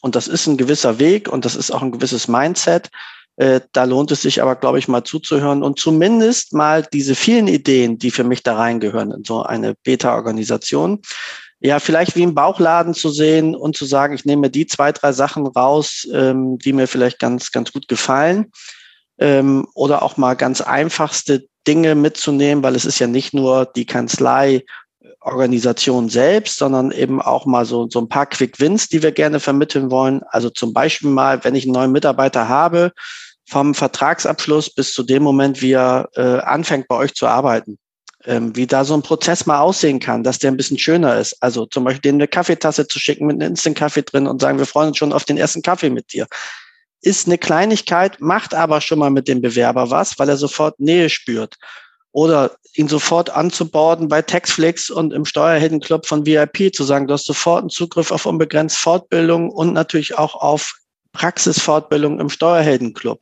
und 0.00 0.16
das 0.16 0.28
ist 0.28 0.46
ein 0.46 0.56
gewisser 0.56 0.98
Weg 0.98 1.28
und 1.28 1.44
das 1.44 1.56
ist 1.56 1.70
auch 1.70 1.82
ein 1.82 1.92
gewisses 1.92 2.28
Mindset, 2.28 2.90
da 3.36 3.84
lohnt 3.84 4.12
es 4.12 4.22
sich 4.22 4.42
aber, 4.42 4.56
glaube 4.56 4.78
ich, 4.78 4.88
mal 4.88 5.04
zuzuhören 5.04 5.62
und 5.62 5.78
zumindest 5.78 6.52
mal 6.52 6.86
diese 6.92 7.14
vielen 7.14 7.48
Ideen, 7.48 7.98
die 7.98 8.10
für 8.10 8.24
mich 8.24 8.42
da 8.42 8.56
reingehören 8.56 9.10
in 9.10 9.24
so 9.24 9.42
eine 9.42 9.74
Beta-Organisation, 9.84 11.00
ja, 11.64 11.78
vielleicht 11.78 12.16
wie 12.16 12.24
im 12.24 12.34
Bauchladen 12.34 12.92
zu 12.92 13.10
sehen 13.10 13.54
und 13.54 13.76
zu 13.76 13.84
sagen, 13.84 14.14
ich 14.14 14.24
nehme 14.24 14.50
die 14.50 14.66
zwei, 14.66 14.90
drei 14.90 15.12
Sachen 15.12 15.46
raus, 15.46 16.06
ähm, 16.12 16.58
die 16.58 16.72
mir 16.72 16.88
vielleicht 16.88 17.20
ganz, 17.20 17.52
ganz 17.52 17.72
gut 17.72 17.86
gefallen. 17.86 18.50
Ähm, 19.18 19.68
oder 19.74 20.02
auch 20.02 20.16
mal 20.16 20.34
ganz 20.34 20.60
einfachste 20.60 21.46
Dinge 21.66 21.94
mitzunehmen, 21.94 22.64
weil 22.64 22.74
es 22.74 22.84
ist 22.84 22.98
ja 22.98 23.06
nicht 23.06 23.32
nur 23.32 23.66
die 23.66 23.86
Kanzlei 23.86 24.64
Organisation 25.24 26.08
selbst, 26.08 26.58
sondern 26.58 26.90
eben 26.90 27.20
auch 27.20 27.46
mal 27.46 27.64
so, 27.64 27.88
so 27.88 28.00
ein 28.00 28.08
paar 28.08 28.26
Quick 28.26 28.58
Wins, 28.60 28.88
die 28.88 29.02
wir 29.02 29.12
gerne 29.12 29.40
vermitteln 29.40 29.90
wollen. 29.90 30.22
Also 30.28 30.50
zum 30.50 30.72
Beispiel 30.72 31.10
mal, 31.10 31.44
wenn 31.44 31.54
ich 31.54 31.64
einen 31.64 31.74
neuen 31.74 31.92
Mitarbeiter 31.92 32.48
habe, 32.48 32.92
vom 33.48 33.74
Vertragsabschluss 33.74 34.70
bis 34.70 34.92
zu 34.92 35.02
dem 35.02 35.22
Moment, 35.22 35.60
wie 35.60 35.72
er 35.72 36.08
äh, 36.16 36.40
anfängt, 36.40 36.88
bei 36.88 36.96
euch 36.96 37.14
zu 37.14 37.26
arbeiten. 37.26 37.78
Ähm, 38.24 38.54
wie 38.54 38.68
da 38.68 38.84
so 38.84 38.94
ein 38.94 39.02
Prozess 39.02 39.46
mal 39.46 39.58
aussehen 39.58 39.98
kann, 39.98 40.22
dass 40.22 40.38
der 40.38 40.52
ein 40.52 40.56
bisschen 40.56 40.78
schöner 40.78 41.18
ist. 41.18 41.36
Also 41.42 41.66
zum 41.66 41.82
Beispiel 41.84 42.02
denen 42.02 42.20
eine 42.20 42.28
Kaffeetasse 42.28 42.86
zu 42.86 43.00
schicken 43.00 43.26
mit 43.26 43.34
einem 43.34 43.50
Instant-Kaffee 43.50 44.02
drin 44.02 44.28
und 44.28 44.40
sagen, 44.40 44.58
wir 44.58 44.66
freuen 44.66 44.88
uns 44.88 44.98
schon 44.98 45.12
auf 45.12 45.24
den 45.24 45.36
ersten 45.36 45.62
Kaffee 45.62 45.90
mit 45.90 46.12
dir. 46.12 46.28
Ist 47.00 47.26
eine 47.26 47.36
Kleinigkeit, 47.36 48.20
macht 48.20 48.54
aber 48.54 48.80
schon 48.80 49.00
mal 49.00 49.10
mit 49.10 49.26
dem 49.26 49.42
Bewerber 49.42 49.90
was, 49.90 50.20
weil 50.20 50.28
er 50.28 50.36
sofort 50.36 50.78
Nähe 50.78 51.10
spürt. 51.10 51.56
Oder 52.12 52.52
ihn 52.74 52.88
sofort 52.88 53.30
anzuborden 53.30 54.08
bei 54.08 54.22
Taxflix 54.22 54.90
und 54.90 55.12
im 55.12 55.24
Steuerheldenclub 55.24 56.06
von 56.06 56.26
VIP 56.26 56.74
zu 56.74 56.84
sagen, 56.84 57.06
du 57.06 57.14
hast 57.14 57.26
sofort 57.26 57.60
einen 57.60 57.70
Zugriff 57.70 58.10
auf 58.10 58.26
unbegrenzt 58.26 58.78
Fortbildung 58.78 59.50
und 59.50 59.72
natürlich 59.72 60.18
auch 60.18 60.34
auf 60.34 60.74
Praxisfortbildung 61.12 62.20
im 62.20 62.28
Steuerheldenclub. 62.28 63.20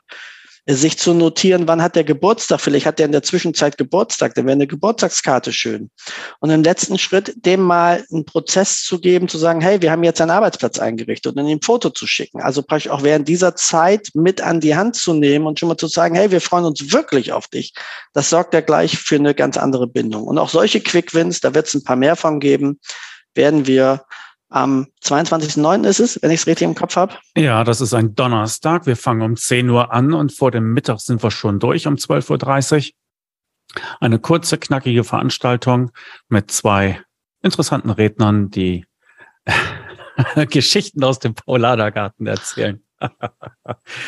Sich 0.66 0.99
zu 0.99 1.14
notieren, 1.14 1.66
wann 1.66 1.83
hat 1.83 1.96
der 1.96 2.05
Geburtstag? 2.05 2.61
Vielleicht 2.61 2.87
hat 2.87 2.99
der 2.99 3.07
in 3.07 3.12
der 3.12 3.23
Zwischenzeit 3.23 3.79
Geburtstag, 3.79 4.35
dann 4.35 4.44
wäre 4.44 4.53
eine 4.53 4.66
Geburtstagskarte 4.66 5.53
schön. 5.53 5.90
Und 6.40 6.51
im 6.51 6.62
letzten 6.62 6.99
Schritt 6.99 7.35
dem 7.44 7.61
mal 7.61 8.05
einen 8.12 8.25
Prozess 8.25 8.83
zu 8.83 9.01
geben, 9.01 9.29
zu 9.29 9.38
sagen, 9.38 9.61
hey, 9.61 9.81
wir 9.81 9.90
haben 9.90 10.05
jetzt 10.05 10.20
einen 10.20 10.31
Arbeitsplatz 10.31 10.79
eingerichtet 10.79 11.37
und 11.37 11.46
ihm 11.46 11.57
ein 11.57 11.62
Foto 11.62 11.90
zu 11.90 12.07
schicken. 12.07 12.40
Also 12.40 12.62
praktisch 12.62 12.90
auch 12.90 13.03
während 13.03 13.27
dieser 13.27 13.57
Zeit 13.57 14.11
mit 14.14 14.40
an 14.40 14.61
die 14.61 14.77
Hand 14.77 14.96
zu 14.96 15.14
nehmen 15.14 15.46
und 15.46 15.59
schon 15.59 15.68
mal 15.68 15.77
zu 15.77 15.88
sagen, 15.88 16.14
hey, 16.14 16.31
wir 16.31 16.40
freuen 16.40 16.64
uns 16.64 16.92
wirklich 16.92 17.33
auf 17.33 17.49
dich. 17.49 17.73
Das 18.12 18.31
sorgt 18.31 18.55
ja 18.55 18.61
gleich 18.61 18.99
für 18.99 19.16
eine 19.16 19.35
ganz 19.35 19.57
andere 19.57 19.87
Bindung. 19.87 20.25
Und 20.25 20.38
auch 20.38 20.51
solche 20.51 20.81
Quick 20.81 21.14
Wins, 21.14 21.40
da 21.40 21.55
wird 21.55 21.66
es 21.68 21.75
ein 21.75 21.85
paar 21.85 21.96
mehr 21.96 22.16
von 22.16 22.38
geben, 22.38 22.79
werden 23.35 23.66
wir 23.66 24.05
am 24.51 24.89
22.09. 25.03 25.87
ist 25.87 26.01
es, 26.01 26.23
wenn 26.23 26.31
ich 26.31 26.41
es 26.41 26.47
richtig 26.47 26.67
im 26.67 26.75
Kopf 26.75 26.97
habe. 26.97 27.15
Ja, 27.37 27.65
das 27.65 27.81
ist 27.81 27.95
ein 27.95 28.15
Donnerstag. 28.15 28.85
Wir 28.87 28.97
fangen 28.97 29.23
um 29.23 29.37
10 29.37 29.71
Uhr 29.71 29.93
an 29.93 30.13
und 30.13 30.33
vor 30.33 30.51
dem 30.51 30.73
Mittag 30.73 31.01
sind 31.01 31.23
wir 31.23 31.31
schon 31.31 31.61
durch 31.61 31.87
um 31.87 31.95
12.30 31.95 32.89
Uhr. 32.89 33.81
Eine 34.01 34.19
kurze, 34.19 34.59
knackige 34.59 35.05
Veranstaltung 35.05 35.93
mit 36.29 36.51
zwei 36.51 37.01
interessanten 37.43 37.91
Rednern, 37.91 38.51
die 38.51 38.85
Geschichten 40.51 41.05
aus 41.05 41.21
dem 41.21 41.35
Paulanergarten 41.35 42.27
erzählen. 42.27 42.83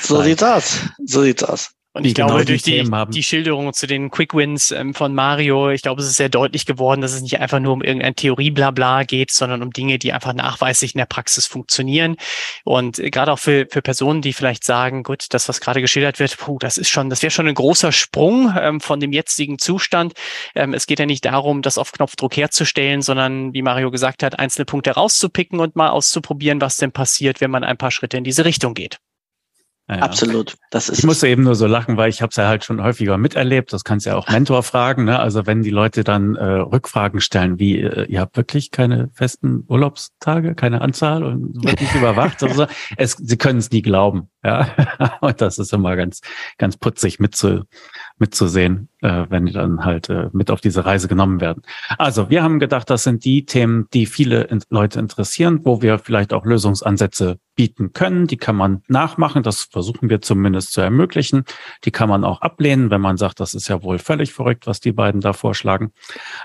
so 0.00 0.20
sieht's 0.22 0.42
aus. 0.42 0.81
So 1.07 1.22
sieht's 1.22 1.44
aus. 1.44 1.70
Und 1.94 2.07
ich 2.07 2.14
glaube, 2.14 2.33
genau 2.33 2.44
durch 2.44 2.62
die, 2.62 2.90
die 3.11 3.22
Schilderung 3.22 3.74
zu 3.74 3.87
den 3.87 4.11
Quick 4.11 4.33
Wins 4.33 4.70
ähm, 4.70 4.94
von 4.94 5.14
Mario, 5.14 5.68
ich 5.68 5.83
glaube, 5.83 6.00
es 6.00 6.09
ist 6.09 6.16
sehr 6.16 6.31
deutlich 6.31 6.64
geworden, 6.64 7.02
dass 7.02 7.12
es 7.12 7.20
nicht 7.20 7.38
einfach 7.38 7.61
nur 7.61 7.74
um 7.74 7.83
irgendein 7.83 8.16
Theorie-Blabla 8.16 9.02
geht, 9.02 9.31
sondern 9.31 9.62
um 9.62 9.72
Dinge, 9.72 9.98
die 9.98 10.14
einfach 10.14 10.33
nachweislich 10.33 10.94
in 10.94 10.98
der 10.98 11.07
Praxis 11.07 11.46
funktionieren. 11.46 12.16
Und 12.64 12.98
äh, 12.98 13.11
gerade 13.11 13.31
auch 13.31 13.38
für, 13.38 13.66
für 13.70 13.83
Personen, 13.83 14.22
die 14.22 14.33
vielleicht 14.33 14.64
sagen, 14.64 15.02
gut, 15.02 15.26
das, 15.31 15.50
was 15.50 15.61
gerade 15.61 15.83
geschildert 15.83 16.18
wird, 16.18 16.38
puh, 16.38 16.59
das 16.59 16.78
ist 16.78 16.88
schon, 16.88 17.11
das 17.11 17.22
wäre 17.22 17.31
schon 17.31 17.46
ein 17.46 17.55
großer 17.55 17.92
Sprung 17.92 18.55
ähm, 18.59 18.81
von 18.81 18.98
dem 18.98 19.12
jetzigen 19.12 19.59
Zustand. 19.59 20.14
Ähm, 20.55 20.72
es 20.72 20.87
geht 20.87 20.98
ja 20.98 21.05
nicht 21.05 21.26
darum, 21.26 21.61
das 21.61 21.76
auf 21.76 21.92
Knopfdruck 21.92 22.35
herzustellen, 22.38 23.02
sondern, 23.02 23.52
wie 23.52 23.61
Mario 23.61 23.90
gesagt 23.90 24.22
hat, 24.22 24.38
einzelne 24.38 24.64
Punkte 24.64 24.92
rauszupicken 24.92 25.61
und 25.61 25.76
mal 25.76 25.90
auszuprobieren, 25.90 26.62
was 26.62 26.78
denn 26.78 26.92
passiert, 26.92 27.42
wenn 27.42 27.50
man 27.50 27.64
ein 27.64 27.76
paar 27.76 27.90
Schritte 27.90 28.16
in 28.16 28.24
diese 28.24 28.46
Richtung 28.46 28.72
geht. 28.72 28.98
Ja, 29.96 30.02
Absolut. 30.02 30.57
Das 30.70 30.88
ist 30.88 31.00
ich 31.00 31.05
musste 31.05 31.28
eben 31.28 31.42
nur 31.42 31.55
so 31.55 31.66
lachen, 31.66 31.96
weil 31.96 32.09
ich 32.09 32.22
habe 32.22 32.31
es 32.31 32.37
ja 32.37 32.48
halt 32.48 32.64
schon 32.64 32.83
häufiger 32.83 33.18
miterlebt. 33.18 33.72
Das 33.72 33.85
kannst 33.85 34.07
ja 34.07 34.16
auch 34.16 34.28
Mentor 34.28 34.62
fragen. 34.62 35.05
Ne? 35.05 35.18
Also 35.18 35.46
wenn 35.46 35.62
die 35.62 35.70
Leute 35.70 36.02
dann 36.02 36.35
äh, 36.37 36.44
Rückfragen 36.44 37.20
stellen, 37.20 37.59
wie 37.59 37.81
äh, 37.81 38.07
ihr 38.07 38.20
habt 38.20 38.37
wirklich 38.37 38.70
keine 38.70 39.11
festen 39.12 39.64
Urlaubstage, 39.68 40.55
keine 40.55 40.81
Anzahl 40.81 41.24
und 41.24 41.62
wird 41.62 41.81
nicht 41.81 41.94
überwacht. 41.94 42.42
Also, 42.42 42.66
es, 42.96 43.12
sie 43.12 43.37
können 43.37 43.59
es 43.59 43.70
nie 43.70 43.83
glauben. 43.83 44.31
Ja, 44.42 44.68
und 45.20 45.40
das 45.40 45.59
ist 45.59 45.72
immer 45.72 45.94
ganz 45.96 46.20
ganz 46.59 46.76
putzig 46.76 47.20
mitzu, 47.20 47.64
mitzusehen, 48.22 48.88
äh, 49.00 49.26
wenn 49.30 49.46
die 49.46 49.52
dann 49.52 49.85
halt 49.85 50.08
äh, 50.08 50.28
mit 50.32 50.48
auf 50.52 50.61
diese 50.61 50.85
Reise 50.85 51.08
genommen 51.08 51.40
werden. 51.40 51.62
Also 51.98 52.30
wir 52.30 52.44
haben 52.44 52.61
gedacht, 52.61 52.88
das 52.88 53.02
sind 53.02 53.24
die 53.24 53.44
Themen, 53.44 53.88
die 53.92 54.06
viele 54.06 54.48
Leute 54.70 55.00
interessieren, 55.00 55.61
wo 55.64 55.82
wir 55.82 55.98
vielleicht 55.98 56.32
auch 56.32 56.44
Lösungsansätze 56.44 57.38
bieten 57.56 57.92
können. 57.92 58.28
Die 58.28 58.37
kann 58.37 58.54
man 58.54 58.82
nachmachen, 58.87 59.42
das 59.42 59.64
versuchen 59.64 60.08
wir 60.08 60.22
zumindest 60.22 60.72
zu 60.72 60.80
ermöglichen. 60.80 61.44
Die 61.85 61.90
kann 61.90 62.08
man 62.08 62.24
auch 62.24 62.40
ablehnen, 62.42 62.90
wenn 62.90 63.00
man 63.00 63.16
sagt, 63.16 63.40
das 63.40 63.54
ist 63.54 63.68
ja 63.68 63.82
wohl 63.82 63.98
völlig 63.98 64.32
verrückt, 64.32 64.68
was 64.68 64.78
die 64.78 64.92
beiden 64.92 65.20
da 65.20 65.32
vorschlagen. 65.32 65.92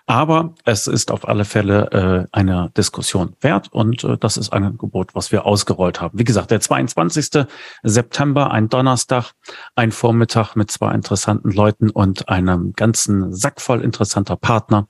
Aber 0.07 0.55
es 0.65 0.87
ist 0.87 1.11
auf 1.11 1.27
alle 1.27 1.45
Fälle 1.45 2.27
äh, 2.31 2.37
eine 2.37 2.71
Diskussion 2.75 3.35
wert 3.41 3.71
und 3.71 4.03
äh, 4.03 4.17
das 4.17 4.35
ist 4.35 4.51
ein 4.51 4.63
Angebot, 4.63 5.13
was 5.13 5.31
wir 5.31 5.45
ausgerollt 5.45 6.01
haben. 6.01 6.17
Wie 6.17 6.23
gesagt, 6.23 6.49
der 6.49 6.59
22. 6.59 7.45
September, 7.83 8.51
ein 8.51 8.67
Donnerstag, 8.67 9.33
ein 9.75 9.91
Vormittag 9.91 10.55
mit 10.55 10.71
zwei 10.71 10.93
interessanten 10.93 11.51
Leuten 11.51 11.66
und 11.93 12.29
einem 12.29 12.73
ganzen 12.73 13.33
Sack 13.33 13.61
voll 13.61 13.81
interessanter 13.81 14.35
Partner. 14.35 14.87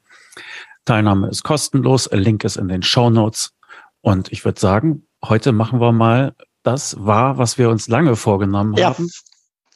Teilnahme 0.86 1.28
ist 1.30 1.44
kostenlos, 1.44 2.10
Link 2.12 2.44
ist 2.44 2.58
in 2.58 2.68
den 2.68 2.84
Show 2.84 3.10
Notes. 3.10 3.54
Und 4.02 4.32
ich 4.32 4.46
würde 4.46 4.60
sagen, 4.60 5.08
heute 5.24 5.52
machen 5.52 5.82
wir 5.82 5.92
mal 5.92 6.36
das 6.64 6.96
war, 7.00 7.38
was 7.38 7.58
wir 7.58 7.70
uns 7.70 7.88
lange 7.88 8.16
vorgenommen 8.16 8.76
ja. 8.76 8.90
haben. 8.90 9.10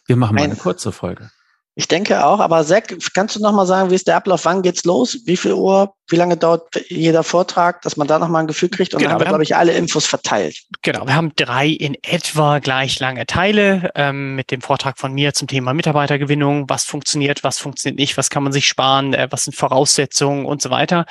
Wir 0.06 0.16
machen 0.16 0.36
mal 0.36 0.44
eine 0.44 0.56
kurze 0.56 0.92
Folge. 0.92 1.30
Ich 1.76 1.88
denke 1.88 2.26
auch, 2.26 2.42
aber 2.42 2.66
Zack, 2.66 2.94
kannst 3.14 3.38
du 3.38 3.42
noch 3.42 3.54
mal 3.54 3.66
sagen, 3.66 3.90
wie 3.90 3.96
ist 3.96 4.06
der 4.06 4.18
Ablauf? 4.18 4.44
Wann 4.44 4.62
geht's 4.62 4.84
los? 4.84 5.18
Wie 5.26 5.38
viel 5.38 5.54
Uhr? 5.54 5.94
Wie 6.10 6.18
lange 6.18 6.36
dauert 6.36 6.68
jeder 6.90 7.24
Vortrag, 7.24 7.82
dass 7.84 7.96
man 7.96 8.08
da 8.08 8.20
noch 8.20 8.28
mal 8.28 8.40
ein 8.40 8.48
Gefühl 8.48 8.68
kriegt? 8.68 8.94
Und 8.94 9.00
genau, 9.00 9.12
dann 9.12 9.20
haben 9.20 9.22
wir, 9.22 9.30
glaube 9.30 9.44
ich, 9.44 9.56
alle 9.56 9.72
Infos 9.72 10.06
verteilt. 10.06 10.58
Genau, 10.82 11.08
wir 11.08 11.16
haben 11.16 11.32
drei 11.38 11.68
in 11.68 11.96
etwa 12.04 12.60
gleich 12.60 13.00
lange 13.00 13.26
Teile 13.26 13.90
ähm, 13.96 14.36
mit 14.36 14.52
dem 14.52 14.60
Vortrag 14.60 15.00
von 15.00 15.14
mir 15.14 15.34
zum 15.34 15.48
Thema 15.48 15.74
Mitarbeitergewinnung. 15.74 16.70
Was 16.70 16.84
funktioniert, 16.84 17.46
was 17.46 17.60
funktioniert 17.60 18.00
nicht, 18.00 18.18
was 18.18 18.30
kann 18.30 18.44
man 18.44 18.52
sich 18.52 18.68
sparen, 18.68 19.14
äh, 19.14 19.30
was 19.30 19.46
sind 19.46 19.56
Voraussetzungen 19.56 20.46
und 20.46 20.62
so 20.62 20.72
weiter. 20.72 21.06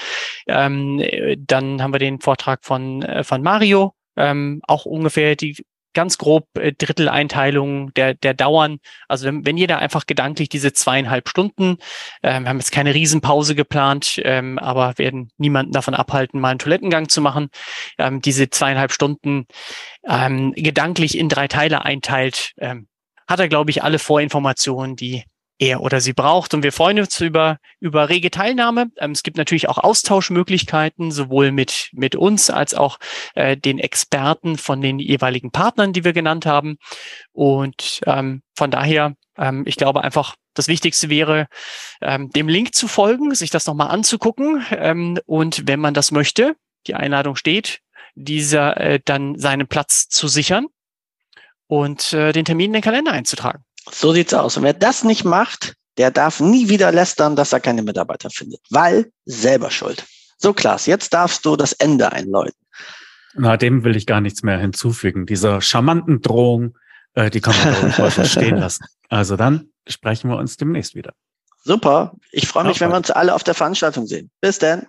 Ähm, 0.46 1.02
dann 1.38 1.82
haben 1.82 1.94
wir 1.94 1.98
den 1.98 2.20
Vortrag 2.20 2.66
von, 2.66 3.00
äh, 3.02 3.24
von 3.24 3.42
Mario, 3.42 3.94
ähm, 4.16 4.60
auch 4.66 4.84
ungefähr 4.84 5.36
die 5.36 5.64
ganz 5.94 6.18
grob 6.18 6.46
äh, 6.58 6.72
Dritteleinteilung 6.72 7.92
der, 7.94 8.14
der 8.14 8.34
Dauern. 8.34 8.78
Also 9.08 9.26
wenn, 9.26 9.44
wenn 9.46 9.56
jeder 9.56 9.78
einfach 9.78 10.06
gedanklich 10.06 10.48
diese 10.48 10.72
zweieinhalb 10.72 11.28
Stunden, 11.28 11.78
ähm, 12.22 12.44
wir 12.44 12.50
haben 12.50 12.58
jetzt 12.58 12.72
keine 12.72 12.94
Riesenpause 12.94 13.54
geplant, 13.54 14.20
ähm, 14.24 14.58
aber 14.58 14.96
werden 14.98 15.30
niemanden 15.38 15.72
davon 15.72 15.94
abhalten, 15.94 16.40
mal 16.40 16.50
einen 16.50 16.58
Toilettengang 16.58 17.08
zu 17.08 17.20
machen, 17.20 17.50
ähm, 17.98 18.20
diese 18.20 18.50
zweieinhalb 18.50 18.92
Stunden 18.92 19.46
ähm, 20.08 20.52
gedanklich 20.56 21.18
in 21.18 21.28
drei 21.28 21.48
Teile 21.48 21.84
einteilt, 21.84 22.52
ähm, 22.58 22.88
hat 23.26 23.40
er, 23.40 23.48
glaube 23.48 23.70
ich, 23.70 23.82
alle 23.82 23.98
Vorinformationen, 23.98 24.96
die 24.96 25.24
er 25.60 25.82
oder 25.82 26.00
sie 26.00 26.14
braucht. 26.14 26.54
Und 26.54 26.62
wir 26.62 26.72
freuen 26.72 26.98
uns 26.98 27.20
über, 27.20 27.58
über 27.78 28.08
rege 28.08 28.30
Teilnahme. 28.30 28.90
Ähm, 28.96 29.12
es 29.12 29.22
gibt 29.22 29.36
natürlich 29.36 29.68
auch 29.68 29.78
Austauschmöglichkeiten, 29.78 31.12
sowohl 31.12 31.52
mit, 31.52 31.90
mit 31.92 32.16
uns 32.16 32.50
als 32.50 32.74
auch 32.74 32.98
äh, 33.34 33.56
den 33.56 33.78
Experten 33.78 34.56
von 34.56 34.80
den 34.80 34.98
jeweiligen 34.98 35.52
Partnern, 35.52 35.92
die 35.92 36.04
wir 36.04 36.12
genannt 36.12 36.46
haben. 36.46 36.78
Und 37.32 38.00
ähm, 38.06 38.42
von 38.56 38.70
daher, 38.70 39.14
ähm, 39.36 39.64
ich 39.66 39.76
glaube 39.76 40.02
einfach, 40.02 40.34
das 40.54 40.66
Wichtigste 40.66 41.10
wäre, 41.10 41.46
ähm, 42.00 42.30
dem 42.30 42.48
Link 42.48 42.74
zu 42.74 42.88
folgen, 42.88 43.34
sich 43.34 43.50
das 43.50 43.66
nochmal 43.66 43.90
anzugucken. 43.90 44.64
Ähm, 44.70 45.18
und 45.26 45.68
wenn 45.68 45.78
man 45.78 45.94
das 45.94 46.10
möchte, 46.10 46.56
die 46.86 46.94
Einladung 46.94 47.36
steht, 47.36 47.80
dieser 48.14 48.76
äh, 48.78 49.00
dann 49.04 49.38
seinen 49.38 49.68
Platz 49.68 50.08
zu 50.08 50.26
sichern 50.26 50.66
und 51.66 52.12
äh, 52.14 52.32
den 52.32 52.44
Termin 52.44 52.70
in 52.70 52.72
den 52.74 52.82
Kalender 52.82 53.12
einzutragen. 53.12 53.64
So 53.90 54.12
sieht's 54.12 54.34
aus. 54.34 54.56
Und 54.56 54.64
wer 54.64 54.74
das 54.74 55.04
nicht 55.04 55.24
macht, 55.24 55.74
der 55.96 56.10
darf 56.10 56.40
nie 56.40 56.68
wieder 56.68 56.92
lästern, 56.92 57.36
dass 57.36 57.52
er 57.52 57.60
keine 57.60 57.82
Mitarbeiter 57.82 58.30
findet, 58.30 58.60
weil 58.70 59.10
selber 59.24 59.70
schuld. 59.70 60.04
So, 60.38 60.54
Klaas, 60.54 60.86
jetzt 60.86 61.12
darfst 61.12 61.44
du 61.44 61.56
das 61.56 61.72
Ende 61.72 62.12
einläuten. 62.12 62.56
Na, 63.34 63.56
dem 63.56 63.84
will 63.84 63.96
ich 63.96 64.06
gar 64.06 64.20
nichts 64.20 64.42
mehr 64.42 64.58
hinzufügen. 64.58 65.26
Dieser 65.26 65.60
charmanten 65.60 66.20
Drohung, 66.20 66.76
äh, 67.14 67.30
die 67.30 67.40
kann 67.40 67.54
man 67.56 67.74
ruhig 67.74 67.98
heute 67.98 68.24
stehen 68.26 68.56
lassen. 68.56 68.84
Also 69.08 69.36
dann 69.36 69.68
sprechen 69.86 70.30
wir 70.30 70.36
uns 70.36 70.56
demnächst 70.56 70.94
wieder. 70.94 71.12
Super. 71.62 72.14
Ich 72.32 72.48
freue 72.48 72.64
mich, 72.64 72.80
wenn 72.80 72.90
wir 72.90 72.96
uns 72.96 73.10
alle 73.10 73.34
auf 73.34 73.44
der 73.44 73.54
Veranstaltung 73.54 74.06
sehen. 74.06 74.30
Bis 74.40 74.58
dann. 74.58 74.86